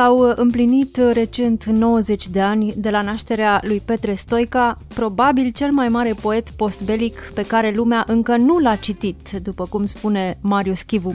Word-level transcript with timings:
S-au 0.00 0.28
uh, 0.28 0.32
împlinit 0.36 0.96
uh, 0.96 1.10
recent 1.12 1.64
90 1.64 2.28
de 2.28 2.40
ani 2.40 2.74
de 2.76 2.90
la 2.90 3.02
nașterea 3.02 3.60
lui 3.64 3.82
Petre 3.84 4.14
Stoica, 4.14 4.78
probabil 4.94 5.52
cel 5.54 5.70
mai 5.70 5.88
mare 5.88 6.14
poet 6.20 6.50
postbelic 6.50 7.30
pe 7.34 7.46
care 7.46 7.72
lumea 7.76 8.04
încă 8.06 8.36
nu 8.36 8.58
l-a 8.58 8.74
citit, 8.74 9.30
după 9.42 9.66
cum 9.66 9.86
spune 9.86 10.38
Marius 10.40 10.82
Chivu. 10.82 11.14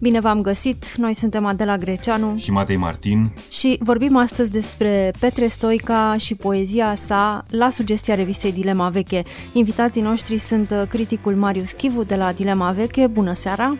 Bine 0.00 0.20
v-am 0.20 0.42
găsit, 0.42 0.94
noi 0.96 1.14
suntem 1.14 1.46
Adela 1.46 1.76
Greceanu 1.76 2.36
și 2.36 2.50
Matei 2.50 2.76
Martin 2.76 3.32
și 3.50 3.78
vorbim 3.80 4.16
astăzi 4.16 4.50
despre 4.50 5.10
Petre 5.20 5.46
Stoica 5.46 6.16
și 6.18 6.34
poezia 6.34 6.94
sa 6.94 7.42
la 7.50 7.70
sugestia 7.70 8.14
revistei 8.14 8.52
Dilema 8.52 8.88
Veche. 8.88 9.22
Invitații 9.52 10.02
noștri 10.02 10.38
sunt 10.38 10.70
uh, 10.70 10.82
criticul 10.88 11.34
Marius 11.34 11.72
Chivu 11.72 12.02
de 12.02 12.16
la 12.16 12.32
Dilema 12.32 12.70
Veche. 12.70 13.06
Bună 13.06 13.34
seara! 13.34 13.76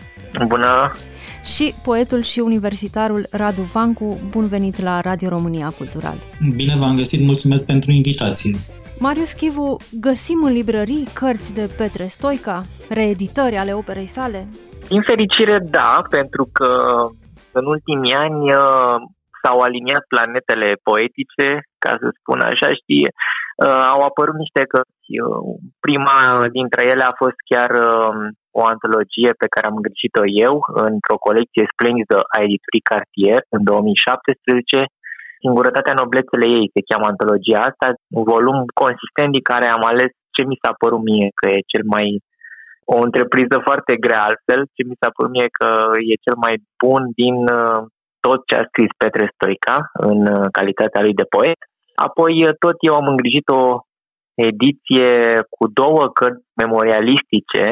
Bună! 0.47 0.91
și 1.43 1.73
poetul 1.83 2.21
și 2.21 2.39
universitarul 2.39 3.27
Radu 3.31 3.61
Vancu. 3.61 4.19
Bun 4.47 4.59
venit 4.59 4.81
la 4.89 4.95
Radio 5.09 5.29
România 5.29 5.69
Cultural! 5.79 6.17
Bine 6.55 6.75
v-am 6.81 6.95
găsit, 7.01 7.21
mulțumesc 7.31 7.65
pentru 7.65 7.91
invitație! 7.91 8.51
Marius 9.05 9.31
Chivu, 9.39 9.69
găsim 10.07 10.39
în 10.47 10.53
librării 10.59 11.07
cărți 11.19 11.53
de 11.59 11.65
Petre 11.77 12.05
Stoica, 12.15 12.57
reeditări 12.99 13.55
ale 13.57 13.73
operei 13.81 14.15
sale? 14.17 14.39
Din 14.93 15.01
fericire, 15.09 15.57
da, 15.77 15.91
pentru 16.09 16.43
că 16.57 16.71
în 17.59 17.65
ultimii 17.75 18.13
ani 18.25 18.41
uh, 18.53 18.95
s-au 19.41 19.57
aliniat 19.59 20.03
planetele 20.13 20.69
poetice, 20.89 21.47
ca 21.83 21.91
să 22.01 22.07
spun 22.19 22.39
așa, 22.51 22.67
știi, 22.81 23.05
uh, 23.07 23.81
au 23.93 24.01
apărut 24.09 24.37
niște 24.43 24.61
cărți. 24.71 25.11
Uh, 25.23 25.39
prima 25.85 26.17
dintre 26.57 26.81
ele 26.91 27.03
a 27.07 27.17
fost 27.21 27.39
chiar 27.51 27.71
o 28.59 28.61
antologie 28.73 29.31
pe 29.41 29.51
care 29.53 29.65
am 29.67 29.77
îngrijit-o 29.79 30.23
eu 30.45 30.55
într-o 30.91 31.23
colecție 31.27 31.71
splendidă 31.73 32.17
a 32.35 32.37
editurii 32.45 32.87
Cartier 32.91 33.39
în 33.55 33.61
2017. 33.63 34.85
Singurătatea 35.43 35.99
noblețele 36.01 36.47
ei 36.59 36.67
se 36.73 36.85
cheamă 36.87 37.05
antologia 37.07 37.59
asta, 37.69 37.87
un 38.19 38.25
volum 38.33 38.57
consistent 38.83 39.31
din 39.35 39.45
care 39.51 39.67
am 39.75 39.83
ales 39.91 40.11
ce 40.35 40.41
mi 40.49 40.59
s-a 40.61 40.73
părut 40.81 41.01
mie 41.09 41.27
că 41.39 41.45
e 41.55 41.71
cel 41.73 41.85
mai 41.95 42.07
o 42.95 42.97
întrepriză 43.07 43.57
foarte 43.67 43.93
grea 44.05 44.21
altfel, 44.29 44.59
ce 44.75 44.81
mi 44.89 44.99
s-a 45.01 45.09
părut 45.15 45.31
mie 45.35 45.47
că 45.59 45.69
e 46.11 46.23
cel 46.25 46.37
mai 46.45 46.55
bun 46.81 47.01
din 47.21 47.37
uh, 47.59 47.81
tot 48.25 48.39
ce 48.49 48.55
a 48.57 48.67
scris 48.69 48.91
Petre 49.01 49.25
Stoica 49.33 49.77
în 50.09 50.19
uh, 50.35 50.45
calitatea 50.57 51.01
lui 51.05 51.19
de 51.21 51.27
poet. 51.35 51.59
Apoi 52.07 52.33
uh, 52.45 52.53
tot 52.63 52.77
eu 52.87 52.93
am 52.95 53.07
îngrijit 53.13 53.47
o 53.61 53.63
ediție 54.49 55.11
cu 55.55 55.63
două 55.81 56.03
cărți 56.17 56.45
memorialistice 56.61 57.65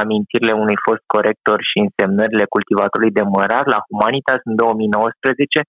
amintirile 0.00 0.54
unui 0.62 0.78
fost 0.86 1.04
corector 1.14 1.58
și 1.70 1.76
însemnările 1.86 2.46
cultivatorului 2.54 3.16
de 3.18 3.24
mărar 3.36 3.64
la 3.74 3.80
Humanitas 3.88 4.40
în 4.50 4.54
2019, 4.56 5.60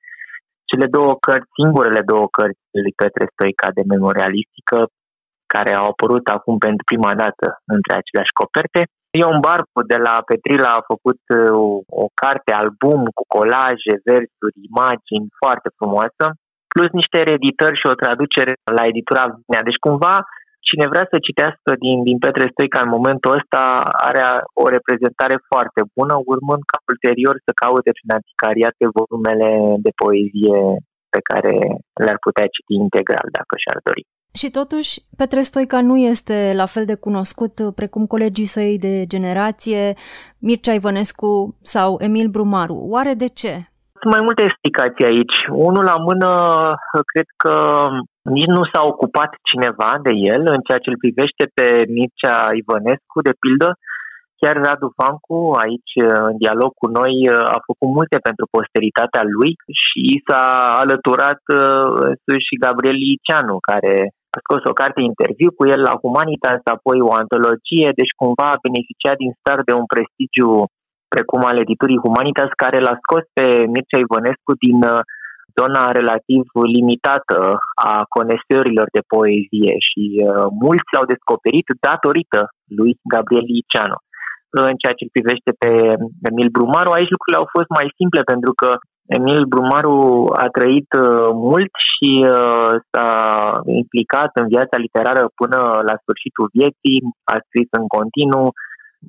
cele 0.70 0.88
două 0.98 1.14
cărți, 1.26 1.56
singurele 1.58 2.02
două 2.12 2.28
cărți 2.38 2.62
lui 2.84 2.94
Petre 3.02 3.26
Stoica 3.34 3.68
de 3.78 3.84
memorialistică, 3.94 4.78
care 5.54 5.72
au 5.80 5.86
apărut 5.94 6.26
acum 6.36 6.56
pentru 6.66 6.84
prima 6.92 7.14
dată 7.24 7.46
între 7.76 7.94
aceleași 7.98 8.38
coperte. 8.42 8.82
Ion 9.20 9.38
Barbu 9.46 9.80
de 9.94 10.00
la 10.08 10.16
Petrila 10.30 10.72
a 10.76 10.88
făcut 10.92 11.22
uh, 11.28 11.52
o, 11.66 11.70
o 12.04 12.06
carte 12.22 12.52
album 12.64 13.02
cu 13.18 13.24
colaje, 13.36 13.94
versuri, 14.10 14.56
imagini 14.70 15.28
foarte 15.42 15.70
frumoasă, 15.78 16.26
plus 16.74 16.92
niște 17.00 17.18
reeditări 17.30 17.80
și 17.82 17.90
o 17.92 18.00
traducere 18.04 18.54
la 18.78 18.84
editura 18.92 19.24
Vinea. 19.34 19.64
Deci 19.68 19.84
cumva 19.86 20.16
cine 20.70 20.86
vrea 20.94 21.06
să 21.12 21.26
citească 21.28 21.70
din, 21.84 21.98
din 22.08 22.18
Petre 22.24 22.48
Stoica 22.52 22.80
în 22.84 22.96
momentul 22.98 23.32
ăsta 23.40 23.62
are 24.08 24.24
o 24.64 24.66
reprezentare 24.76 25.38
foarte 25.50 25.82
bună, 25.96 26.16
urmând 26.34 26.64
ca 26.72 26.78
ulterior 26.92 27.36
să 27.46 27.52
caute 27.62 27.92
prin 27.98 28.12
anticariate 28.18 28.84
volumele 28.98 29.50
de 29.86 29.92
poezie 30.02 30.60
pe 31.14 31.22
care 31.30 31.54
le-ar 32.04 32.20
putea 32.26 32.48
citi 32.54 32.74
integral 32.86 33.28
dacă 33.40 33.54
și-ar 33.64 33.80
dori. 33.88 34.04
Și 34.40 34.48
totuși, 34.60 34.92
Petre 35.18 35.42
Stoica 35.50 35.80
nu 35.82 35.96
este 36.14 36.38
la 36.62 36.68
fel 36.74 36.86
de 36.92 37.02
cunoscut 37.06 37.54
precum 37.76 38.04
colegii 38.14 38.54
săi 38.56 38.78
de 38.88 38.94
generație, 39.14 39.94
Mircea 40.48 40.74
Ivănescu 40.74 41.58
sau 41.62 41.90
Emil 42.08 42.28
Brumaru. 42.36 42.78
Oare 42.94 43.14
de 43.24 43.30
ce? 43.40 43.54
Sunt 44.00 44.14
mai 44.16 44.24
multe 44.28 44.44
explicații 44.44 45.06
aici. 45.12 45.36
Unul 45.68 45.84
la 45.84 45.98
mână, 46.08 46.30
cred 47.12 47.28
că 47.44 47.54
nici 48.24 48.54
nu 48.56 48.64
s-a 48.72 48.82
ocupat 48.92 49.32
cineva 49.50 49.92
de 50.06 50.14
el 50.32 50.42
în 50.56 50.62
ceea 50.68 50.82
ce 50.84 50.90
îl 50.90 51.04
privește 51.04 51.44
pe 51.58 51.68
Mircea 51.96 52.38
Ivănescu, 52.62 53.18
de 53.28 53.34
pildă. 53.42 53.70
Chiar 54.40 54.56
Radu 54.66 54.90
Fancu, 54.98 55.40
aici, 55.64 55.94
în 56.30 56.36
dialog 56.44 56.72
cu 56.82 56.88
noi, 57.00 57.14
a 57.56 57.58
făcut 57.68 57.90
multe 57.98 58.18
pentru 58.28 58.46
posteritatea 58.56 59.24
lui 59.36 59.52
și 59.82 60.04
s-a 60.26 60.46
alăturat 60.84 61.42
însuși 62.10 62.48
și 62.50 62.62
Gabriel 62.64 62.98
Liceanu, 63.04 63.58
care 63.70 63.94
a 64.36 64.38
scos 64.44 64.64
o 64.72 64.78
carte 64.82 65.02
interviu 65.02 65.50
cu 65.58 65.64
el 65.74 65.82
la 65.88 65.94
Humanitas, 66.02 66.62
apoi 66.76 66.98
o 67.08 67.12
antologie, 67.22 67.90
deci 68.00 68.18
cumva 68.20 68.48
a 68.52 68.64
beneficiat 68.66 69.18
din 69.24 69.32
start 69.40 69.64
de 69.70 69.74
un 69.82 69.88
prestigiu 69.94 70.52
precum 71.14 71.42
al 71.50 71.58
editurii 71.64 72.04
Humanitas, 72.06 72.52
care 72.64 72.78
l-a 72.86 72.96
scos 73.04 73.26
pe 73.38 73.46
Mircea 73.74 74.00
Ivănescu 74.06 74.52
din 74.66 74.80
uh, 74.94 75.02
zona 75.58 75.84
relativ 76.00 76.44
limitată 76.76 77.40
a 77.92 77.94
conesorilor 78.18 78.88
de 78.96 79.04
poezie 79.14 79.74
și 79.88 80.04
uh, 80.18 80.46
mulți 80.66 80.92
l-au 80.94 81.06
descoperit 81.14 81.68
datorită 81.88 82.42
lui 82.78 82.92
Gabriel 83.14 83.48
Liceanu. 83.54 83.98
În 84.70 84.76
ceea 84.82 84.96
ce 85.00 85.14
privește 85.16 85.52
pe 85.62 85.72
Emil 86.30 86.50
Brumaru, 86.56 86.92
aici 86.94 87.14
lucrurile 87.14 87.42
au 87.42 87.48
fost 87.56 87.70
mai 87.78 87.88
simple 88.00 88.22
pentru 88.32 88.52
că 88.62 88.70
Emil 89.18 89.44
Brumaru 89.54 89.98
a 90.44 90.48
trăit 90.58 90.90
uh, 91.04 91.30
mult 91.48 91.72
și 91.92 92.12
uh, 92.36 92.72
s-a 92.92 93.10
implicat 93.82 94.32
în 94.42 94.48
viața 94.56 94.78
literară 94.86 95.24
până 95.42 95.58
la 95.90 95.96
sfârșitul 96.02 96.48
vieții, 96.58 96.98
a 97.34 97.38
scris 97.48 97.70
în 97.80 97.86
continuu, 97.98 98.48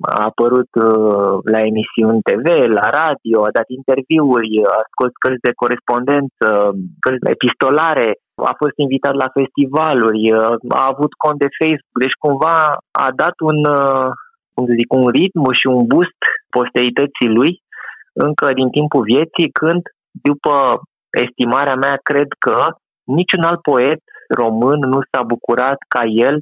a 0.01 0.23
apărut 0.29 0.71
uh, 0.75 1.33
la 1.53 1.59
emisiuni 1.69 2.25
TV, 2.29 2.47
la 2.77 2.85
radio, 2.99 3.37
a 3.43 3.55
dat 3.57 3.69
interviuri, 3.79 4.51
a 4.77 4.79
scos 4.91 5.11
cărți 5.23 5.45
de 5.47 5.59
corespondență, 5.61 6.47
cărți 7.03 7.29
epistolare, 7.35 8.09
a 8.51 8.53
fost 8.61 8.75
invitat 8.85 9.15
la 9.23 9.29
festivaluri, 9.37 10.23
uh, 10.31 10.55
a 10.81 10.83
avut 10.93 11.13
cont 11.23 11.37
de 11.43 11.55
Facebook, 11.59 11.97
deci 12.03 12.21
cumva 12.23 12.57
a 13.05 13.07
dat 13.21 13.35
un, 13.49 13.59
uh, 13.79 14.07
cum 14.53 14.63
să 14.67 14.73
zic, 14.79 14.89
un 14.93 15.07
ritm 15.17 15.43
și 15.59 15.67
un 15.75 15.81
boost 15.91 16.21
posterității 16.57 17.35
lui 17.37 17.51
încă 18.27 18.53
din 18.53 18.69
timpul 18.69 19.03
vieții, 19.13 19.49
când, 19.59 19.81
după 20.27 20.53
estimarea 21.23 21.75
mea, 21.75 21.95
cred 22.09 22.29
că 22.45 22.57
niciun 23.03 23.43
alt 23.43 23.61
poet 23.61 24.01
român 24.39 24.79
nu 24.79 24.99
s-a 25.11 25.23
bucurat 25.33 25.79
ca 25.87 26.01
el 26.27 26.35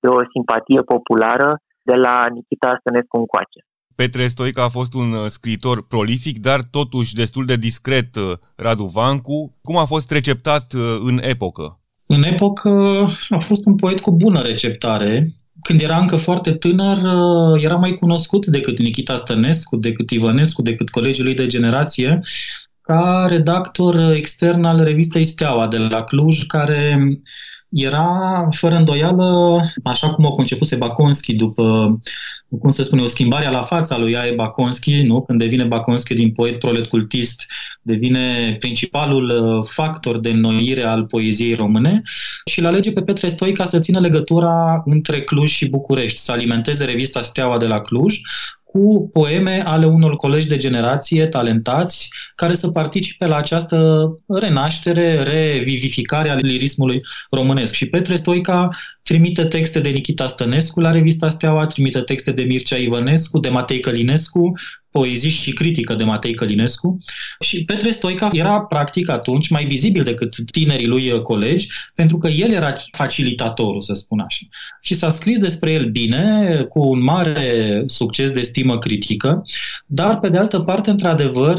de 0.00 0.08
o 0.08 0.20
simpatie 0.32 0.80
populară 0.92 1.50
de 1.90 1.96
la 2.04 2.14
Nikita 2.34 2.70
Stănescu 2.80 3.16
încoace. 3.22 3.60
Petre 3.96 4.26
Stoica 4.26 4.62
a 4.62 4.68
fost 4.68 4.94
un 4.94 5.12
uh, 5.12 5.26
scriitor 5.28 5.86
prolific, 5.86 6.38
dar 6.38 6.60
totuși 6.70 7.14
destul 7.14 7.44
de 7.44 7.56
discret, 7.56 8.16
uh, 8.16 8.32
Radu 8.56 8.84
Vancu. 8.84 9.56
Cum 9.62 9.76
a 9.76 9.84
fost 9.84 10.10
receptat 10.10 10.72
uh, 10.72 10.96
în 11.04 11.18
epocă? 11.22 11.80
În 12.06 12.22
epocă 12.22 12.70
a 13.28 13.38
fost 13.38 13.66
un 13.66 13.76
poet 13.76 14.00
cu 14.00 14.12
bună 14.12 14.40
receptare. 14.42 15.26
Când 15.62 15.80
era 15.80 15.98
încă 15.98 16.16
foarte 16.16 16.52
tânăr, 16.52 16.98
era 17.62 17.76
mai 17.76 17.92
cunoscut 17.94 18.46
decât 18.46 18.78
Nikita 18.78 19.16
Stănescu, 19.16 19.76
decât 19.76 20.10
Ivănescu, 20.10 20.62
decât 20.62 20.90
colegii 20.90 21.24
lui 21.24 21.34
de 21.34 21.46
generație, 21.46 22.20
ca 22.80 23.26
redactor 23.28 24.12
extern 24.12 24.64
al 24.64 24.84
revistei 24.84 25.24
Steaua 25.24 25.66
de 25.66 25.78
la 25.78 26.04
Cluj, 26.04 26.42
care 26.46 26.98
era, 27.76 28.48
fără 28.50 28.74
îndoială, 28.74 29.60
așa 29.82 30.10
cum 30.10 30.24
o 30.24 30.32
concepuse 30.32 30.76
Baconski 30.76 31.34
după, 31.34 31.98
cum 32.60 32.70
se 32.70 32.82
spune, 32.82 33.02
o 33.02 33.06
schimbare 33.06 33.50
la 33.50 33.62
fața 33.62 33.98
lui 33.98 34.16
Ae 34.16 34.34
Baconski, 34.34 35.02
nu? 35.02 35.22
când 35.22 35.38
devine 35.38 35.64
Baconski 35.64 36.14
din 36.14 36.32
poet 36.32 36.58
prolet 36.58 36.86
cultist, 36.86 37.46
devine 37.82 38.56
principalul 38.58 39.28
uh, 39.28 39.66
factor 39.68 40.18
de 40.18 40.30
înnoire 40.30 40.82
al 40.82 41.04
poeziei 41.04 41.54
române 41.54 42.02
și 42.44 42.58
îl 42.58 42.66
alege 42.66 42.92
pe 42.92 43.02
Petre 43.02 43.28
Stoica 43.28 43.64
să 43.64 43.78
țină 43.78 44.00
legătura 44.00 44.82
între 44.84 45.22
Cluj 45.22 45.50
și 45.50 45.68
București, 45.68 46.18
să 46.18 46.32
alimenteze 46.32 46.84
revista 46.84 47.22
Steaua 47.22 47.58
de 47.58 47.66
la 47.66 47.80
Cluj, 47.80 48.20
cu 48.66 49.10
poeme 49.12 49.62
ale 49.64 49.86
unor 49.86 50.16
colegi 50.16 50.46
de 50.46 50.56
generație 50.56 51.26
talentați 51.26 52.08
care 52.34 52.54
să 52.54 52.70
participe 52.70 53.26
la 53.26 53.36
această 53.36 54.06
renaștere, 54.26 55.22
revivificare 55.22 56.28
a 56.28 56.34
lirismului 56.34 57.00
românesc. 57.30 57.72
Și 57.72 57.86
Petre 57.86 58.16
Stoica 58.16 58.68
trimite 59.02 59.44
texte 59.44 59.80
de 59.80 59.88
Nikita 59.88 60.26
Stănescu 60.26 60.80
la 60.80 60.90
revista 60.90 61.28
Steaua, 61.28 61.66
trimite 61.66 62.00
texte 62.00 62.32
de 62.32 62.42
Mircea 62.42 62.76
Ivănescu, 62.76 63.38
de 63.38 63.48
Matei 63.48 63.80
Călinescu, 63.80 64.52
poezii 64.96 65.30
și 65.30 65.52
critică 65.52 65.94
de 65.94 66.04
Matei 66.04 66.34
Călinescu 66.34 66.96
și 67.40 67.64
Petre 67.64 67.90
Stoica 67.90 68.28
era 68.32 68.60
practic 68.60 69.08
atunci 69.08 69.48
mai 69.48 69.64
vizibil 69.64 70.02
decât 70.04 70.34
tinerii 70.50 70.86
lui 70.86 71.22
colegi, 71.22 71.68
pentru 71.94 72.18
că 72.18 72.28
el 72.28 72.50
era 72.50 72.72
facilitatorul, 72.90 73.80
să 73.80 73.92
spun 73.94 74.20
așa. 74.20 74.46
Și 74.80 74.94
s-a 74.94 75.10
scris 75.10 75.40
despre 75.40 75.72
el 75.72 75.90
bine, 75.90 76.56
cu 76.68 76.80
un 76.88 77.02
mare 77.02 77.82
succes 77.86 78.30
de 78.30 78.42
stimă 78.42 78.78
critică, 78.78 79.44
dar 79.86 80.18
pe 80.18 80.28
de 80.28 80.38
altă 80.38 80.58
parte, 80.58 80.90
într-adevăr, 80.90 81.58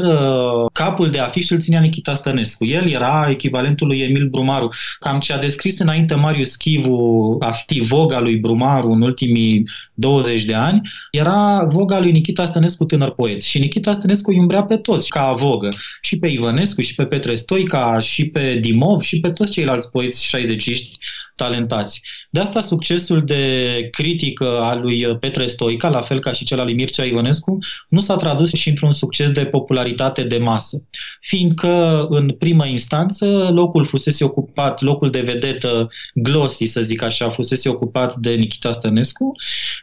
capul 0.72 1.10
de 1.10 1.18
afiș 1.18 1.50
îl 1.50 1.58
ținea 1.58 1.80
Nikita 1.80 2.14
Stănescu. 2.14 2.64
El 2.64 2.88
era 2.88 3.26
echivalentul 3.30 3.86
lui 3.86 4.00
Emil 4.00 4.28
Brumaru. 4.28 4.70
Cam 4.98 5.18
ce 5.18 5.32
a 5.32 5.38
descris 5.38 5.78
înainte 5.78 6.14
Marius 6.14 6.50
Schivu 6.50 7.36
a 7.40 7.50
fi 7.66 7.80
voga 7.80 8.20
lui 8.20 8.36
Brumaru 8.36 8.90
în 8.90 9.02
ultimii 9.02 9.64
20 9.94 10.44
de 10.44 10.54
ani, 10.54 10.80
era 11.10 11.64
voga 11.64 11.98
lui 11.98 12.10
Nikita 12.10 12.44
Stănescu 12.44 12.84
tânăr 12.84 13.10
poet. 13.10 13.27
Și 13.38 13.58
Nikita 13.58 13.92
Stănescu 13.92 14.30
îi 14.30 14.38
umbrea 14.38 14.62
pe 14.62 14.76
toți 14.76 15.08
ca 15.08 15.32
vogă. 15.32 15.68
Și 16.00 16.18
pe 16.18 16.28
Ivănescu, 16.28 16.80
și 16.80 16.94
pe 16.94 17.06
Petre 17.06 17.34
Stoica, 17.34 17.98
și 17.98 18.28
pe 18.28 18.54
Dimov, 18.54 19.00
și 19.00 19.20
pe 19.20 19.30
toți 19.30 19.52
ceilalți 19.52 19.90
poeți 19.90 20.24
șaizeciști 20.24 20.98
talentați. 21.38 22.02
De 22.30 22.40
asta 22.40 22.60
succesul 22.60 23.24
de 23.24 23.42
critică 23.90 24.58
al 24.60 24.80
lui 24.80 25.16
Petre 25.20 25.46
Stoica, 25.46 25.88
la 25.88 26.00
fel 26.00 26.20
ca 26.20 26.32
și 26.32 26.44
cel 26.44 26.58
al 26.58 26.64
lui 26.64 26.74
Mircea 26.74 27.04
Ionescu, 27.04 27.58
nu 27.88 28.00
s-a 28.00 28.16
tradus 28.16 28.52
și 28.52 28.68
într-un 28.68 28.92
succes 28.92 29.30
de 29.30 29.44
popularitate 29.44 30.22
de 30.22 30.38
masă. 30.38 30.82
Fiindcă, 31.20 32.06
în 32.10 32.30
primă 32.38 32.66
instanță, 32.66 33.50
locul 33.52 33.86
fusese 33.86 34.24
ocupat, 34.24 34.82
locul 34.82 35.10
de 35.10 35.20
vedetă 35.20 35.90
glossy, 36.14 36.66
să 36.66 36.82
zic 36.82 37.02
așa, 37.02 37.30
fusese 37.30 37.68
ocupat 37.68 38.14
de 38.14 38.30
Nikita 38.30 38.72
Stănescu, 38.72 39.32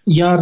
iar 0.04 0.40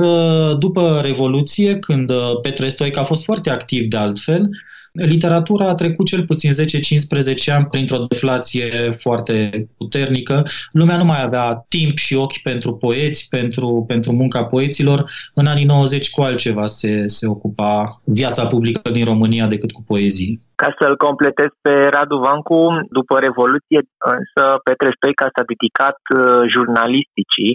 după 0.54 1.00
Revoluție, 1.04 1.80
când 1.80 2.12
Petre 2.42 2.70
Stoica 2.70 3.02
a 3.02 3.06
fost 3.06 3.24
foarte 3.24 3.50
activ 3.50 3.90
de 3.90 3.98
altfel, 3.98 4.50
Literatura 4.94 5.70
a 5.70 5.76
trecut 5.76 6.06
cel 6.06 6.26
puțin 6.26 6.52
10-15 6.52 7.54
ani 7.56 7.66
printr-o 7.66 7.98
deflație 7.98 8.92
foarte 8.92 9.68
puternică. 9.78 10.44
Lumea 10.72 10.98
nu 10.98 11.04
mai 11.04 11.24
avea 11.24 11.66
timp 11.68 11.98
și 11.98 12.16
ochi 12.16 12.42
pentru 12.44 12.74
poeți, 12.74 13.28
pentru, 13.30 13.84
pentru 13.88 14.12
munca 14.12 14.44
poeților. 14.46 15.12
În 15.34 15.46
anii 15.46 15.66
90 15.66 16.10
cu 16.10 16.22
altceva 16.22 16.66
se, 16.66 17.08
se 17.08 17.28
ocupa 17.28 18.02
viața 18.04 18.48
publică 18.48 18.90
din 18.90 19.06
România 19.06 19.48
decât 19.48 19.72
cu 19.72 19.84
poezie. 19.88 20.40
Ca 20.56 20.76
să-l 20.80 20.96
completez 20.98 21.50
pe 21.62 21.74
Radu 21.94 22.18
Vancu, 22.18 22.62
după 22.90 23.20
Revoluție, 23.20 23.82
însă 24.18 24.44
Petreș 24.64 24.94
Stoica 24.96 25.28
s-a 25.36 25.44
dedicat 25.54 26.00
uh, 26.18 26.42
jurnalisticii 26.54 27.54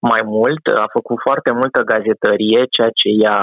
mai 0.00 0.22
mult, 0.24 0.62
a 0.84 0.86
făcut 0.96 1.18
foarte 1.26 1.50
multă 1.60 1.80
gazetărie, 1.92 2.60
ceea 2.74 2.92
ce 3.00 3.08
i-a 3.22 3.40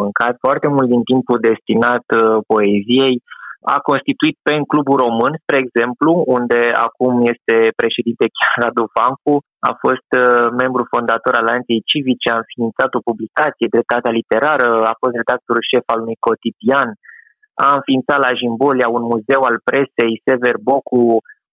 mâncat 0.00 0.34
foarte 0.44 0.68
mult 0.74 0.88
din 0.94 1.02
timpul 1.10 1.38
destinat 1.48 2.04
uh, 2.12 2.20
poeziei. 2.52 3.16
A 3.74 3.78
constituit 3.90 4.36
pe 4.46 4.52
în 4.60 4.64
Clubul 4.72 4.98
Român, 5.04 5.32
spre 5.42 5.58
exemplu, 5.64 6.10
unde 6.36 6.60
acum 6.86 7.14
este 7.32 7.56
președinte 7.80 8.24
chiar 8.36 8.52
Radu 8.62 8.86
Fancu, 8.94 9.34
a 9.70 9.72
fost 9.84 10.08
uh, 10.16 10.46
membru 10.62 10.82
fondator 10.92 11.34
al 11.36 11.42
Alianței 11.42 11.86
Civice, 11.90 12.28
a 12.30 12.40
înființat 12.42 12.90
o 12.98 13.04
publicație, 13.08 13.72
Dreptatea 13.74 14.16
Literară, 14.18 14.68
a 14.92 14.94
fost 15.00 15.14
redactor 15.20 15.56
șef 15.70 15.84
al 15.92 16.00
unui 16.04 16.18
cotidian, 16.26 16.88
a 17.66 17.68
înființat 17.78 18.18
la 18.26 18.36
Jimbolia 18.40 18.88
un 18.96 19.04
muzeu 19.12 19.42
al 19.48 19.56
presei, 19.68 20.22
Sever 20.24 20.56
Bocu, 20.68 21.02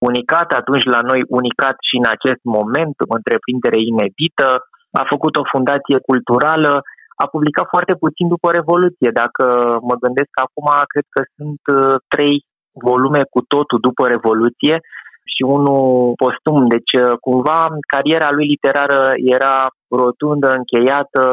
unicat 0.10 0.50
atunci 0.60 0.86
la 0.96 1.02
noi, 1.10 1.22
unicat 1.40 1.76
și 1.88 1.96
în 2.02 2.08
acest 2.16 2.42
moment, 2.58 2.96
o 3.12 3.14
întreprindere 3.20 3.80
inedită, 3.92 4.48
a 5.02 5.04
făcut 5.14 5.34
o 5.38 5.50
fundație 5.54 5.98
culturală 6.10 6.72
a 7.24 7.26
publicat 7.34 7.68
foarte 7.74 7.94
puțin 8.04 8.28
după 8.28 8.48
Revoluție. 8.52 9.10
Dacă 9.24 9.44
mă 9.90 9.96
gândesc 10.04 10.34
acum, 10.46 10.68
cred 10.92 11.08
că 11.16 11.22
sunt 11.36 11.62
uh, 11.78 11.96
trei 12.14 12.36
volume 12.88 13.22
cu 13.34 13.42
totul 13.54 13.80
după 13.88 14.04
Revoluție 14.08 14.76
și 15.34 15.42
unul 15.58 16.14
postum. 16.24 16.68
Deci, 16.76 16.94
uh, 17.02 17.14
cumva, 17.26 17.60
cariera 17.94 18.30
lui 18.32 18.48
literară 18.54 19.00
era 19.36 19.56
rotundă, 20.04 20.48
încheiată. 20.60 21.24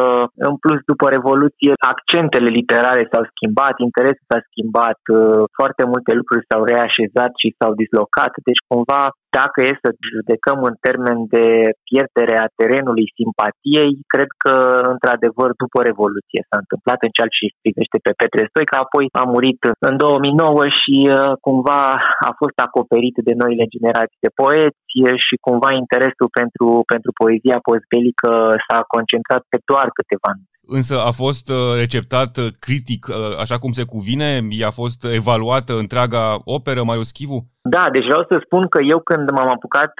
În 0.49 0.55
plus, 0.63 0.81
după 0.93 1.07
Revoluție, 1.17 1.73
accentele 1.93 2.49
literare 2.59 3.03
s-au 3.13 3.25
schimbat, 3.33 3.75
interesul 3.89 4.27
s-a 4.31 4.41
schimbat, 4.49 5.01
uh, 5.09 5.43
foarte 5.59 5.85
multe 5.93 6.13
lucruri 6.21 6.49
s-au 6.49 6.63
reașezat 6.73 7.33
și 7.43 7.57
s-au 7.59 7.73
dislocat. 7.83 8.33
Deci, 8.49 8.63
cumva, 8.71 9.03
dacă 9.41 9.59
e 9.63 9.83
să 9.85 9.91
judecăm 10.15 10.59
în 10.71 10.77
termen 10.87 11.19
de 11.37 11.47
pierdere 11.89 12.35
a 12.39 12.53
terenului 12.59 13.07
simpatiei, 13.19 13.93
cred 14.15 14.31
că, 14.43 14.55
într-adevăr, 14.95 15.51
după 15.65 15.79
Revoluție 15.91 16.41
s-a 16.49 16.59
întâmplat 16.65 16.99
în 17.07 17.13
ceea 17.17 17.31
ce 17.37 17.61
privește 17.65 17.99
pe 18.05 18.13
Petre 18.21 18.45
Stoica, 18.51 18.77
apoi 18.83 19.05
a 19.23 19.25
murit 19.35 19.61
în 19.89 19.95
2009 19.97 20.63
și 20.81 20.97
uh, 21.07 21.33
cumva 21.47 21.83
a 22.29 22.33
fost 22.41 22.59
acoperit 22.67 23.17
de 23.29 23.35
noile 23.43 23.65
generații 23.75 24.25
de 24.27 24.33
poeți 24.43 24.83
și 25.27 25.35
cumva 25.47 25.71
interesul 25.83 26.29
pentru, 26.41 26.67
pentru 26.93 27.11
poezia 27.21 27.59
postbelică 27.69 28.31
s-a 28.67 28.79
concentrat 28.95 29.43
pe 29.49 29.59
doar 29.71 29.89
câteva 29.99 30.29
ani. 30.33 30.47
Însă 30.79 30.95
a 31.11 31.13
fost 31.23 31.47
uh, 31.51 31.59
receptat 31.83 32.33
uh, 32.37 32.47
critic, 32.65 33.03
uh, 33.09 33.15
așa 33.45 33.57
cum 33.63 33.73
se 33.79 33.85
cuvine? 33.95 34.31
I-a 34.61 34.73
fost 34.81 35.01
evaluată 35.21 35.73
întreaga 35.85 36.25
operă, 36.57 36.81
Marius 36.83 37.11
Chivu? 37.17 37.39
Da, 37.75 37.85
deci 37.95 38.09
vreau 38.11 38.25
să 38.31 38.37
spun 38.47 38.65
că 38.73 38.81
eu 38.93 39.01
când 39.09 39.27
m-am 39.37 39.51
apucat 39.57 39.93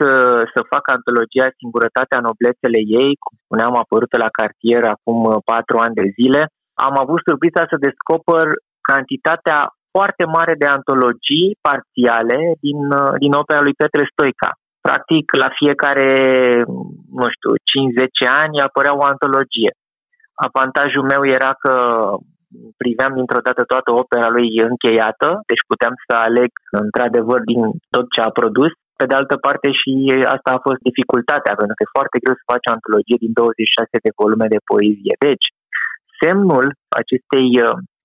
să 0.55 0.61
fac 0.73 0.85
antologia 0.97 1.57
Singurătatea 1.59 2.25
Noblețele 2.27 2.81
ei, 3.01 3.13
cum 3.23 3.35
spuneam, 3.45 3.73
apărută 3.83 4.17
la 4.25 4.31
cartier 4.39 4.83
acum 4.95 5.21
patru 5.51 5.77
ani 5.85 5.99
de 6.01 6.07
zile, 6.19 6.43
am 6.87 6.95
avut 7.03 7.21
surpriza 7.29 7.63
să 7.71 7.85
descoper 7.89 8.47
cantitatea 8.91 9.59
foarte 9.95 10.25
mare 10.37 10.55
de 10.63 10.69
antologii 10.77 11.49
parțiale 11.67 12.39
din, 12.65 12.79
din 13.23 13.33
opera 13.41 13.61
lui 13.67 13.79
Petre 13.81 14.05
Stoica. 14.13 14.51
Practic, 14.81 15.25
la 15.43 15.49
fiecare, 15.61 16.11
nu 16.67 16.69
știu, 16.69 17.08
5-10 17.71 18.29
ani 18.43 18.61
apărea 18.69 18.95
o 19.01 19.05
antologie. 19.13 19.73
Avantajul 20.49 21.05
meu 21.13 21.23
era 21.37 21.53
că 21.63 21.75
priveam 22.83 23.13
dintr-o 23.19 23.45
dată 23.49 23.63
toată 23.73 23.91
opera 24.03 24.29
lui 24.37 24.49
încheiată, 24.71 25.29
deci 25.51 25.69
puteam 25.71 25.95
să 26.07 26.15
aleg 26.27 26.51
într-adevăr 26.85 27.41
din 27.51 27.63
tot 27.95 28.07
ce 28.15 28.21
a 28.21 28.37
produs. 28.41 28.73
Pe 29.01 29.07
de 29.11 29.15
altă 29.21 29.37
parte 29.47 29.69
și 29.81 29.93
asta 30.35 30.51
a 30.53 30.65
fost 30.67 30.81
dificultatea, 30.89 31.55
pentru 31.59 31.75
că 31.77 31.83
e 31.85 31.97
foarte 31.99 32.19
greu 32.23 32.37
să 32.39 32.51
faci 32.53 32.69
o 32.69 32.75
antologie 32.77 33.23
din 33.25 33.33
26 33.33 34.05
de 34.07 34.13
volume 34.21 34.47
de 34.55 34.61
poezie. 34.71 35.15
Deci, 35.27 35.47
semnul 36.21 36.67
acestei 37.01 37.49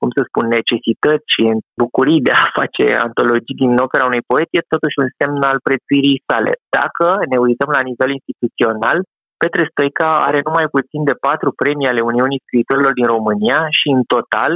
cum 0.04 0.18
să 0.18 0.24
spun, 0.30 0.46
necesități 0.60 1.28
și 1.34 1.44
bucurii 1.82 2.26
de 2.28 2.34
a 2.42 2.46
face 2.60 2.86
antologii 3.08 3.62
din 3.64 3.72
opera 3.86 4.10
unui 4.12 4.28
poet 4.32 4.50
e 4.52 4.72
totuși 4.74 5.00
un 5.04 5.10
semn 5.18 5.42
al 5.52 5.60
prețuirii 5.68 6.24
sale. 6.28 6.54
Dacă 6.78 7.06
ne 7.32 7.38
uităm 7.48 7.70
la 7.78 7.84
nivel 7.90 8.10
instituțional, 8.20 8.98
Petre 9.44 9.64
Stoica 9.72 10.10
are 10.30 10.40
numai 10.48 10.68
puțin 10.76 11.02
de 11.10 11.16
patru 11.28 11.50
premii 11.62 11.92
ale 11.92 12.02
Uniunii 12.12 12.44
Scriitorilor 12.46 12.94
din 13.00 13.08
România 13.16 13.60
și 13.80 13.88
în 13.98 14.02
total 14.16 14.54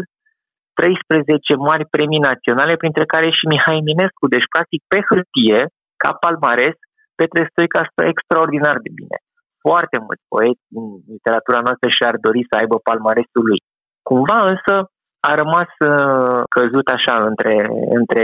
13 0.80 1.56
mari 1.70 1.86
premii 1.96 2.28
naționale, 2.30 2.74
printre 2.84 3.06
care 3.14 3.30
și 3.38 3.50
Mihai 3.52 3.80
Minescu. 3.88 4.26
Deci, 4.36 4.52
practic, 4.54 4.82
pe 4.92 5.00
hârtie, 5.08 5.60
ca 6.02 6.10
palmares, 6.22 6.78
Petre 7.18 7.44
Stoica 7.52 7.82
stă 7.92 8.04
extraordinar 8.14 8.76
de 8.86 8.92
bine. 9.00 9.18
Foarte 9.66 9.98
mulți 10.06 10.26
poeți 10.34 10.64
din 10.74 10.86
literatura 11.14 11.60
noastră 11.68 11.88
și-ar 11.98 12.16
dori 12.26 12.42
să 12.50 12.54
aibă 12.62 12.76
palmaresul 12.88 13.44
lui. 13.50 13.60
Cumva 14.10 14.40
însă 14.52 14.74
a 15.30 15.32
rămas 15.42 15.72
uh, 15.92 16.40
căzut 16.56 16.88
așa 16.98 17.16
între, 17.30 17.56
între 18.00 18.24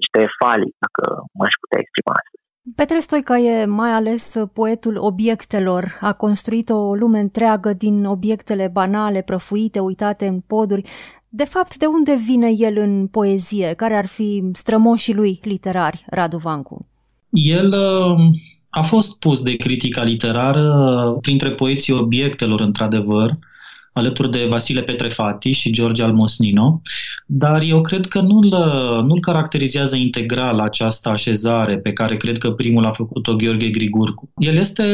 niște 0.00 0.22
falii, 0.40 0.74
dacă 0.84 1.02
m-aș 1.36 1.54
putea 1.62 1.82
exprima 1.82 2.12
astăzi. 2.20 2.41
Petre 2.74 3.00
Stoica 3.00 3.38
e 3.38 3.64
mai 3.64 3.90
ales 3.90 4.34
poetul 4.52 4.96
obiectelor. 4.98 5.98
A 6.00 6.12
construit 6.12 6.68
o 6.68 6.94
lume 6.94 7.18
întreagă 7.18 7.72
din 7.72 8.04
obiectele 8.04 8.70
banale, 8.72 9.22
prăfuite, 9.22 9.78
uitate 9.78 10.26
în 10.26 10.40
poduri. 10.40 10.88
De 11.28 11.44
fapt, 11.44 11.76
de 11.76 11.86
unde 11.86 12.14
vine 12.26 12.52
el 12.56 12.78
în 12.78 13.06
poezie? 13.06 13.72
Care 13.76 13.94
ar 13.94 14.06
fi 14.06 14.50
strămoșii 14.52 15.14
lui 15.14 15.40
literari, 15.42 16.04
Radu 16.06 16.36
Vancu? 16.36 16.86
El 17.30 17.68
uh, 17.68 18.24
a 18.68 18.82
fost 18.82 19.18
pus 19.18 19.42
de 19.42 19.56
critica 19.56 20.02
literară 20.02 21.16
printre 21.20 21.50
poeții 21.50 21.92
obiectelor, 21.92 22.60
într-adevăr, 22.60 23.38
alături 23.92 24.30
de 24.30 24.46
Vasile 24.50 24.82
Petrefati 24.82 25.50
și 25.50 25.72
George 25.72 26.02
Almosnino, 26.02 26.80
dar 27.26 27.62
eu 27.62 27.80
cred 27.80 28.06
că 28.06 28.20
nu-l, 28.20 28.54
nu-l 29.06 29.20
caracterizează 29.20 29.96
integral 29.96 30.58
această 30.58 31.08
așezare 31.08 31.78
pe 31.78 31.92
care 31.92 32.16
cred 32.16 32.38
că 32.38 32.50
primul 32.50 32.84
a 32.84 32.92
făcut-o 32.92 33.36
Gheorghe 33.36 33.68
Grigurcu. 33.68 34.30
El 34.36 34.56
este 34.56 34.84